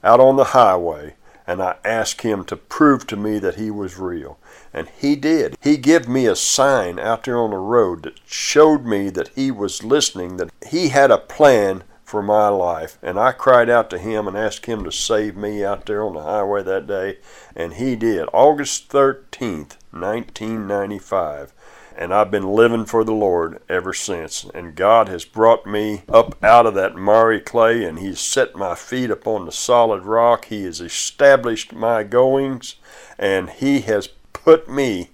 out 0.04 0.20
on 0.20 0.36
the 0.36 0.44
highway, 0.44 1.15
and 1.46 1.62
I 1.62 1.76
asked 1.84 2.22
him 2.22 2.44
to 2.44 2.56
prove 2.56 3.06
to 3.06 3.16
me 3.16 3.38
that 3.38 3.54
he 3.54 3.70
was 3.70 3.98
real. 3.98 4.38
And 4.72 4.88
he 4.88 5.16
did. 5.16 5.56
He 5.62 5.76
gave 5.76 6.08
me 6.08 6.26
a 6.26 6.36
sign 6.36 6.98
out 6.98 7.24
there 7.24 7.38
on 7.38 7.50
the 7.50 7.56
road 7.56 8.02
that 8.02 8.20
showed 8.26 8.84
me 8.84 9.10
that 9.10 9.28
he 9.28 9.50
was 9.50 9.84
listening, 9.84 10.36
that 10.38 10.50
he 10.68 10.88
had 10.88 11.10
a 11.10 11.18
plan 11.18 11.84
for 12.04 12.22
my 12.22 12.48
life. 12.48 12.98
And 13.02 13.18
I 13.18 13.32
cried 13.32 13.68
out 13.68 13.90
to 13.90 13.98
him 13.98 14.28
and 14.28 14.36
asked 14.36 14.66
him 14.66 14.84
to 14.84 14.92
save 14.92 15.36
me 15.36 15.64
out 15.64 15.86
there 15.86 16.04
on 16.04 16.14
the 16.14 16.22
highway 16.22 16.62
that 16.62 16.86
day. 16.86 17.18
And 17.54 17.74
he 17.74 17.96
did. 17.96 18.28
August 18.32 18.88
13th, 18.90 19.76
1995. 19.90 21.52
And 21.96 22.12
I've 22.12 22.30
been 22.30 22.48
living 22.48 22.84
for 22.84 23.04
the 23.04 23.12
Lord 23.12 23.60
ever 23.68 23.92
since. 23.94 24.44
And 24.54 24.74
God 24.76 25.08
has 25.08 25.24
brought 25.24 25.66
me 25.66 26.02
up 26.08 26.42
out 26.44 26.66
of 26.66 26.74
that 26.74 26.94
miry 26.94 27.40
clay, 27.40 27.84
and 27.84 27.98
He's 27.98 28.20
set 28.20 28.54
my 28.54 28.74
feet 28.74 29.10
upon 29.10 29.46
the 29.46 29.52
solid 29.52 30.04
rock. 30.04 30.46
He 30.46 30.64
has 30.64 30.80
established 30.80 31.72
my 31.72 32.02
goings, 32.02 32.76
and 33.18 33.48
He 33.48 33.80
has 33.80 34.08
put 34.32 34.68
me 34.68 35.10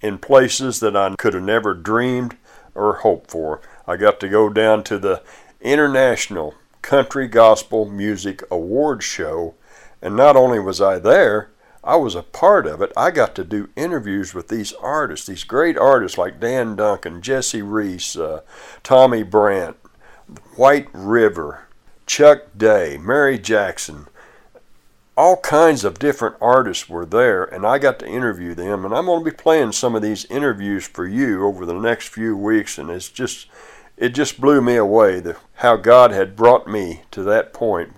in 0.00 0.18
places 0.18 0.80
that 0.80 0.96
I 0.96 1.14
could 1.16 1.34
have 1.34 1.42
never 1.42 1.74
dreamed 1.74 2.36
or 2.74 2.94
hoped 2.94 3.30
for. 3.30 3.60
I 3.86 3.96
got 3.96 4.18
to 4.20 4.28
go 4.28 4.48
down 4.48 4.84
to 4.84 4.98
the 4.98 5.22
International 5.60 6.54
Country 6.80 7.28
Gospel 7.28 7.84
Music 7.84 8.42
Awards 8.50 9.04
show, 9.04 9.54
and 10.00 10.16
not 10.16 10.34
only 10.34 10.58
was 10.58 10.80
I 10.80 10.98
there, 10.98 11.51
I 11.84 11.96
was 11.96 12.14
a 12.14 12.22
part 12.22 12.66
of 12.66 12.80
it. 12.80 12.92
I 12.96 13.10
got 13.10 13.34
to 13.34 13.44
do 13.44 13.70
interviews 13.74 14.34
with 14.34 14.48
these 14.48 14.72
artists, 14.74 15.26
these 15.26 15.42
great 15.42 15.76
artists 15.76 16.16
like 16.16 16.38
Dan 16.38 16.76
Duncan, 16.76 17.20
Jesse 17.20 17.62
Reece, 17.62 18.16
uh, 18.16 18.42
Tommy 18.84 19.24
Brandt, 19.24 19.76
White 20.54 20.88
River, 20.92 21.66
Chuck 22.06 22.42
Day, 22.56 22.98
Mary 22.98 23.36
Jackson. 23.36 24.06
All 25.16 25.38
kinds 25.38 25.84
of 25.84 25.98
different 25.98 26.36
artists 26.40 26.88
were 26.88 27.04
there, 27.04 27.44
and 27.44 27.66
I 27.66 27.78
got 27.78 27.98
to 27.98 28.08
interview 28.08 28.54
them. 28.54 28.84
And 28.84 28.94
I'm 28.94 29.06
going 29.06 29.24
to 29.24 29.30
be 29.30 29.36
playing 29.36 29.72
some 29.72 29.96
of 29.96 30.02
these 30.02 30.24
interviews 30.26 30.86
for 30.86 31.06
you 31.06 31.44
over 31.44 31.66
the 31.66 31.74
next 31.74 32.08
few 32.08 32.36
weeks, 32.36 32.78
and 32.78 32.90
it's 32.90 33.08
just 33.08 33.48
it 33.96 34.10
just 34.10 34.40
blew 34.40 34.62
me 34.62 34.76
away 34.76 35.20
the, 35.20 35.36
how 35.54 35.76
God 35.76 36.12
had 36.12 36.36
brought 36.36 36.66
me 36.66 37.02
to 37.10 37.22
that 37.24 37.52
point 37.52 37.92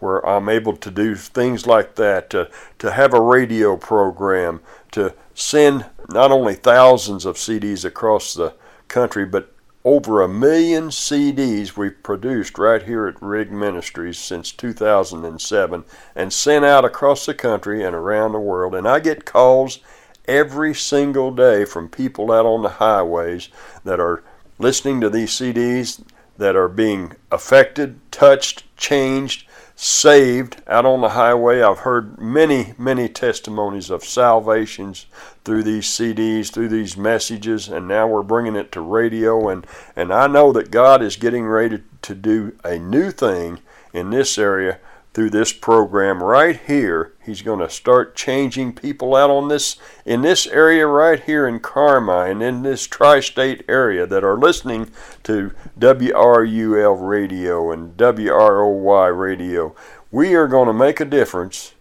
where 0.00 0.26
I'm 0.26 0.48
able 0.48 0.76
to 0.76 0.90
do 0.90 1.14
things 1.14 1.66
like 1.66 1.96
that, 1.96 2.30
to, 2.30 2.50
to 2.78 2.92
have 2.92 3.14
a 3.14 3.20
radio 3.20 3.76
program, 3.76 4.60
to 4.92 5.14
send 5.34 5.86
not 6.08 6.30
only 6.30 6.54
thousands 6.54 7.24
of 7.24 7.36
CDs 7.36 7.84
across 7.84 8.34
the 8.34 8.54
country, 8.88 9.24
but 9.24 9.52
over 9.84 10.20
a 10.20 10.28
million 10.28 10.88
CDs 10.88 11.76
we've 11.76 12.02
produced 12.02 12.58
right 12.58 12.82
here 12.82 13.06
at 13.06 13.22
Rig 13.22 13.50
Ministries 13.50 14.18
since 14.18 14.52
2007 14.52 15.84
and 16.14 16.32
sent 16.32 16.64
out 16.64 16.84
across 16.84 17.24
the 17.24 17.34
country 17.34 17.82
and 17.84 17.94
around 17.94 18.32
the 18.32 18.40
world. 18.40 18.74
And 18.74 18.86
I 18.86 19.00
get 19.00 19.24
calls 19.24 19.78
every 20.26 20.74
single 20.74 21.30
day 21.30 21.64
from 21.64 21.88
people 21.88 22.30
out 22.30 22.44
on 22.44 22.62
the 22.62 22.68
highways 22.68 23.48
that 23.84 23.98
are 23.98 24.22
listening 24.58 25.00
to 25.00 25.08
these 25.08 25.30
CDs 25.30 26.02
that 26.36 26.54
are 26.54 26.68
being 26.68 27.12
affected, 27.32 27.98
touched, 28.10 28.64
changed, 28.76 29.47
saved 29.80 30.60
out 30.66 30.84
on 30.84 31.00
the 31.00 31.10
highway. 31.10 31.62
I've 31.62 31.78
heard 31.78 32.18
many, 32.18 32.74
many 32.76 33.08
testimonies 33.08 33.90
of 33.90 34.02
salvations 34.02 35.06
through 35.44 35.62
these 35.62 35.86
CDs, 35.86 36.50
through 36.50 36.70
these 36.70 36.96
messages, 36.96 37.68
and 37.68 37.86
now 37.86 38.08
we're 38.08 38.24
bringing 38.24 38.56
it 38.56 38.72
to 38.72 38.80
radio. 38.80 39.48
And, 39.48 39.64
and 39.94 40.12
I 40.12 40.26
know 40.26 40.50
that 40.50 40.72
God 40.72 41.00
is 41.00 41.14
getting 41.14 41.46
ready 41.46 41.84
to 42.02 42.14
do 42.16 42.56
a 42.64 42.80
new 42.80 43.12
thing 43.12 43.60
in 43.92 44.10
this 44.10 44.36
area 44.36 44.80
through 45.18 45.30
this 45.30 45.52
program 45.52 46.22
right 46.22 46.60
here. 46.68 47.12
He's 47.26 47.42
going 47.42 47.58
to 47.58 47.68
start 47.68 48.14
changing 48.14 48.74
people 48.74 49.16
out 49.16 49.30
on 49.30 49.48
this 49.48 49.76
in 50.06 50.22
this 50.22 50.46
area 50.46 50.86
right 50.86 51.20
here 51.20 51.48
in 51.48 51.58
Carmi, 51.58 52.40
in 52.40 52.62
this 52.62 52.86
tri-state 52.86 53.64
area 53.68 54.06
that 54.06 54.22
are 54.22 54.38
listening 54.38 54.92
to 55.24 55.50
WRUL 55.76 56.96
radio 57.00 57.72
and 57.72 57.96
WROY 57.96 59.08
radio. 59.08 59.74
We 60.12 60.36
are 60.36 60.46
going 60.46 60.68
to 60.68 60.72
make 60.72 61.00
a 61.00 61.04
difference 61.04 61.74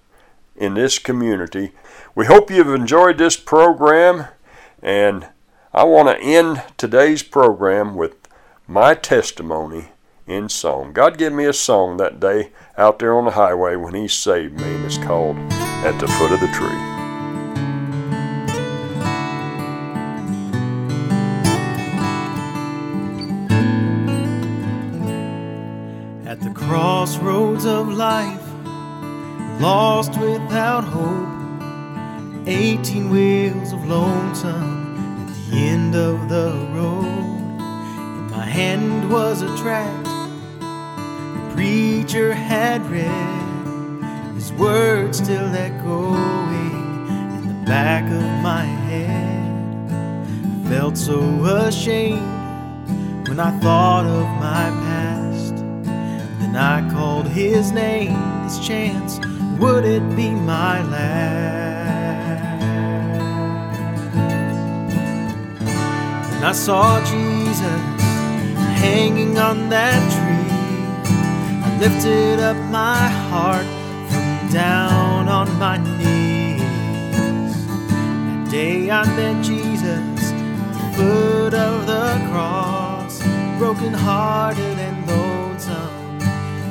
in 0.55 0.73
this 0.73 0.97
community. 0.97 1.73
We 2.15 2.25
hope 2.25 2.49
you've 2.49 2.73
enjoyed 2.73 3.19
this 3.19 3.37
program 3.37 4.29
and 4.81 5.27
I 5.75 5.83
want 5.83 6.09
to 6.09 6.19
end 6.19 6.63
today's 6.75 7.21
program 7.21 7.93
with 7.93 8.15
my 8.67 8.95
testimony 8.95 9.89
in 10.27 10.49
song. 10.49 10.91
God 10.91 11.17
gave 11.17 11.31
me 11.31 11.45
a 11.45 11.53
song 11.53 11.97
that 11.97 12.19
day 12.19 12.51
out 12.77 12.99
there 12.99 13.17
on 13.17 13.25
the 13.25 13.31
highway 13.31 13.75
when 13.75 13.93
He 13.93 14.07
saved 14.07 14.59
me, 14.59 14.63
and 14.65 14.85
it's 14.85 14.97
called 14.97 15.37
At 15.37 15.97
the 15.99 16.07
Foot 16.07 16.33
of 16.33 16.41
the 16.41 16.47
Tree. 16.47 16.67
At 26.27 26.41
the 26.41 26.51
crossroads 26.53 27.65
of 27.65 27.87
life, 27.87 28.43
lost 29.61 30.19
without 30.19 30.83
hope, 30.83 32.47
18 32.47 33.09
wheels 33.09 33.71
of 33.71 33.87
lonesome 33.87 34.97
at 35.27 35.49
the 35.49 35.57
end 35.57 35.95
of 35.95 36.27
the 36.27 36.51
road. 36.73 37.27
My 38.29 38.45
hand 38.45 39.09
was 39.09 39.41
a 39.41 39.57
tract 39.57 40.06
preacher 41.57 42.35
had 42.35 42.85
read, 42.85 44.35
his 44.35 44.53
words 44.53 45.17
still 45.17 45.55
echoing 45.55 47.07
in 47.35 47.47
the 47.47 47.65
back 47.65 48.03
of 48.03 48.43
my 48.43 48.61
head. 48.61 49.89
I 49.89 50.69
felt 50.69 50.95
so 50.95 51.19
ashamed 51.45 53.27
when 53.27 53.39
I 53.39 53.49
thought 53.59 54.05
of 54.05 54.27
my 54.39 54.69
past. 54.85 55.55
Then 56.39 56.55
I 56.55 56.87
called 56.91 57.27
his 57.27 57.71
name, 57.71 58.13
this 58.43 58.59
chance, 58.59 59.19
would 59.59 59.83
it 59.83 60.07
be 60.15 60.29
my 60.29 60.83
last? 60.83 61.17
And 66.35 66.45
I 66.45 66.51
saw 66.51 66.99
Jesus 67.03 67.81
hanging 68.79 69.39
on 69.39 69.69
that 69.69 69.99
tree 70.11 70.16
lifted 71.79 72.39
up 72.39 72.57
my 72.71 73.07
heart 73.29 73.65
from 74.09 74.49
down 74.51 75.29
on 75.29 75.47
my 75.59 75.77
knees. 75.77 76.61
That 77.67 78.47
day 78.49 78.89
I 78.89 79.05
met 79.15 79.45
Jesus 79.45 80.31
at 80.31 80.73
the 80.73 80.97
foot 80.97 81.53
of 81.53 81.85
the 81.85 82.27
cross, 82.31 83.21
broken 83.59 83.93
hearted 83.93 84.79
and 84.79 85.07
lonesome. 85.07 86.19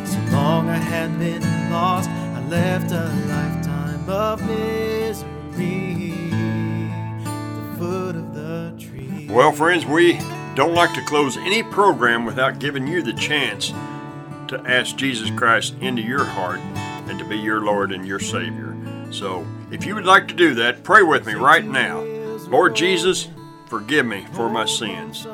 So 0.07 0.19
long 0.33 0.69
I 0.69 0.77
had 0.77 1.17
been 1.21 1.43
lost, 1.71 2.11
I 2.11 2.41
left 2.49 2.91
a 2.91 3.05
lifetime 3.29 4.11
of 4.11 4.45
misery 4.45 6.15
at 6.43 7.25
the 7.25 7.79
foot 7.79 8.17
of 8.17 8.35
the 8.35 8.75
tree. 8.77 9.29
Well, 9.31 9.53
friends, 9.53 9.87
we 9.87 10.19
don't 10.57 10.75
like 10.75 10.95
to 10.95 11.05
close 11.05 11.37
any 11.37 11.63
program 11.63 12.25
without 12.25 12.59
giving 12.59 12.89
you 12.89 13.03
the 13.03 13.13
chance 13.13 13.73
to 14.49 14.61
ask 14.67 14.97
Jesus 14.97 15.31
Christ 15.31 15.75
into 15.81 16.03
your 16.03 16.25
heart 16.25 16.61
and 17.09 17.19
to 17.19 17.25
be 17.25 17.39
your 17.39 17.61
Lord 17.61 17.93
and 17.93 18.07
your 18.07 18.21
Savior. 18.21 18.77
So, 19.11 19.47
if 19.71 19.87
you 19.87 19.95
would 19.95 20.05
like 20.05 20.29
to 20.29 20.35
do 20.35 20.55
that, 20.55 20.85
pray 20.85 21.03
with 21.03 21.27
me 21.27 21.35
right 21.35 21.65
now. 21.65 22.01
Lord 22.49 22.77
Jesus, 22.77 23.29
forgive 23.67 24.07
me 24.07 24.27
for 24.33 24.49
my 24.49 24.65
sins. 24.65 25.27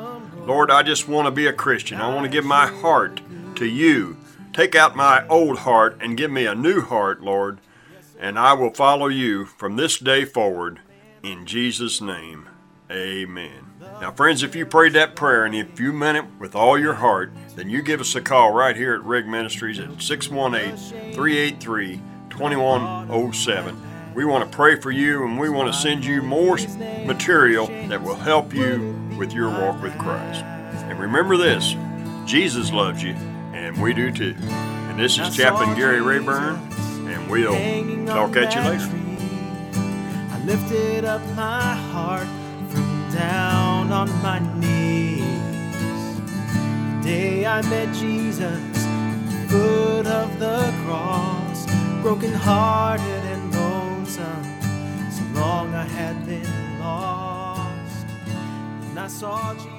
Lord, 0.45 0.71
I 0.71 0.83
just 0.83 1.07
want 1.07 1.25
to 1.27 1.31
be 1.31 1.47
a 1.47 1.53
Christian. 1.53 2.01
I 2.01 2.13
want 2.13 2.25
to 2.25 2.31
give 2.31 2.45
my 2.45 2.67
heart 2.67 3.21
to 3.55 3.65
you. 3.65 4.17
Take 4.51 4.75
out 4.75 4.95
my 4.95 5.27
old 5.27 5.59
heart 5.59 5.97
and 6.01 6.17
give 6.17 6.31
me 6.31 6.45
a 6.45 6.55
new 6.55 6.81
heart, 6.81 7.21
Lord, 7.21 7.59
and 8.19 8.37
I 8.37 8.53
will 8.53 8.73
follow 8.73 9.07
you 9.07 9.45
from 9.45 9.75
this 9.75 9.97
day 9.97 10.25
forward. 10.25 10.79
In 11.23 11.45
Jesus' 11.45 12.01
name, 12.01 12.47
amen. 12.93 13.73
Now, 14.01 14.11
friends, 14.11 14.43
if 14.43 14.55
you 14.55 14.65
prayed 14.65 14.93
that 14.93 15.15
prayer 15.15 15.45
and 15.45 15.55
if 15.55 15.79
you 15.79 15.93
meant 15.93 16.17
it 16.17 16.25
with 16.39 16.55
all 16.55 16.77
your 16.77 16.95
heart, 16.95 17.31
then 17.55 17.69
you 17.69 17.81
give 17.81 18.01
us 18.01 18.15
a 18.15 18.21
call 18.21 18.51
right 18.51 18.75
here 18.75 18.93
at 18.95 19.03
Rig 19.03 19.27
Ministries 19.27 19.79
at 19.79 20.01
618 20.01 21.13
383 21.13 22.01
2107. 22.29 24.13
We 24.15 24.25
want 24.25 24.49
to 24.49 24.55
pray 24.55 24.79
for 24.79 24.91
you 24.91 25.23
and 25.23 25.39
we 25.39 25.49
want 25.49 25.73
to 25.73 25.79
send 25.79 26.05
you 26.05 26.21
more 26.21 26.57
material 27.05 27.67
that 27.87 28.01
will 28.01 28.15
help 28.15 28.53
you 28.53 28.93
with 29.17 29.33
your 29.33 29.49
walk 29.49 29.81
with 29.81 29.97
Christ. 29.97 30.43
And 30.43 30.99
remember 30.99 31.37
this 31.37 31.75
Jesus 32.25 32.71
loves 32.71 33.03
you, 33.03 33.13
and 33.53 33.81
we 33.81 33.93
do 33.93 34.11
too. 34.11 34.35
And 34.39 34.99
this 34.99 35.17
is 35.17 35.35
Chaplain 35.35 35.75
Gary 35.75 36.01
Rayburn, 36.01 36.55
and 37.07 37.29
we'll 37.29 38.05
talk 38.05 38.35
at 38.35 38.53
you 38.53 38.61
later. 38.61 38.89
I 40.31 40.43
lifted 40.45 41.05
up 41.05 41.21
my 41.35 41.75
heart 41.75 42.27
down 43.13 43.91
on 43.91 44.09
my 44.21 44.39
knees. 44.59 45.23
The 46.97 47.01
day 47.03 47.45
I 47.45 47.61
met 47.69 47.93
Jesus, 47.93 48.61
foot 49.49 50.07
of 50.07 50.39
the 50.39 50.73
cross, 50.85 51.65
broken 52.01 52.33
hearted 52.33 53.23
and 53.33 53.53
lonesome. 53.53 54.43
So 55.11 55.23
long 55.39 55.73
I 55.75 55.85
had 55.85 56.25
been 56.25 56.79
lost, 56.79 58.05
and 58.89 58.99
I 58.99 59.07
saw 59.07 59.53
Jesus. 59.53 59.72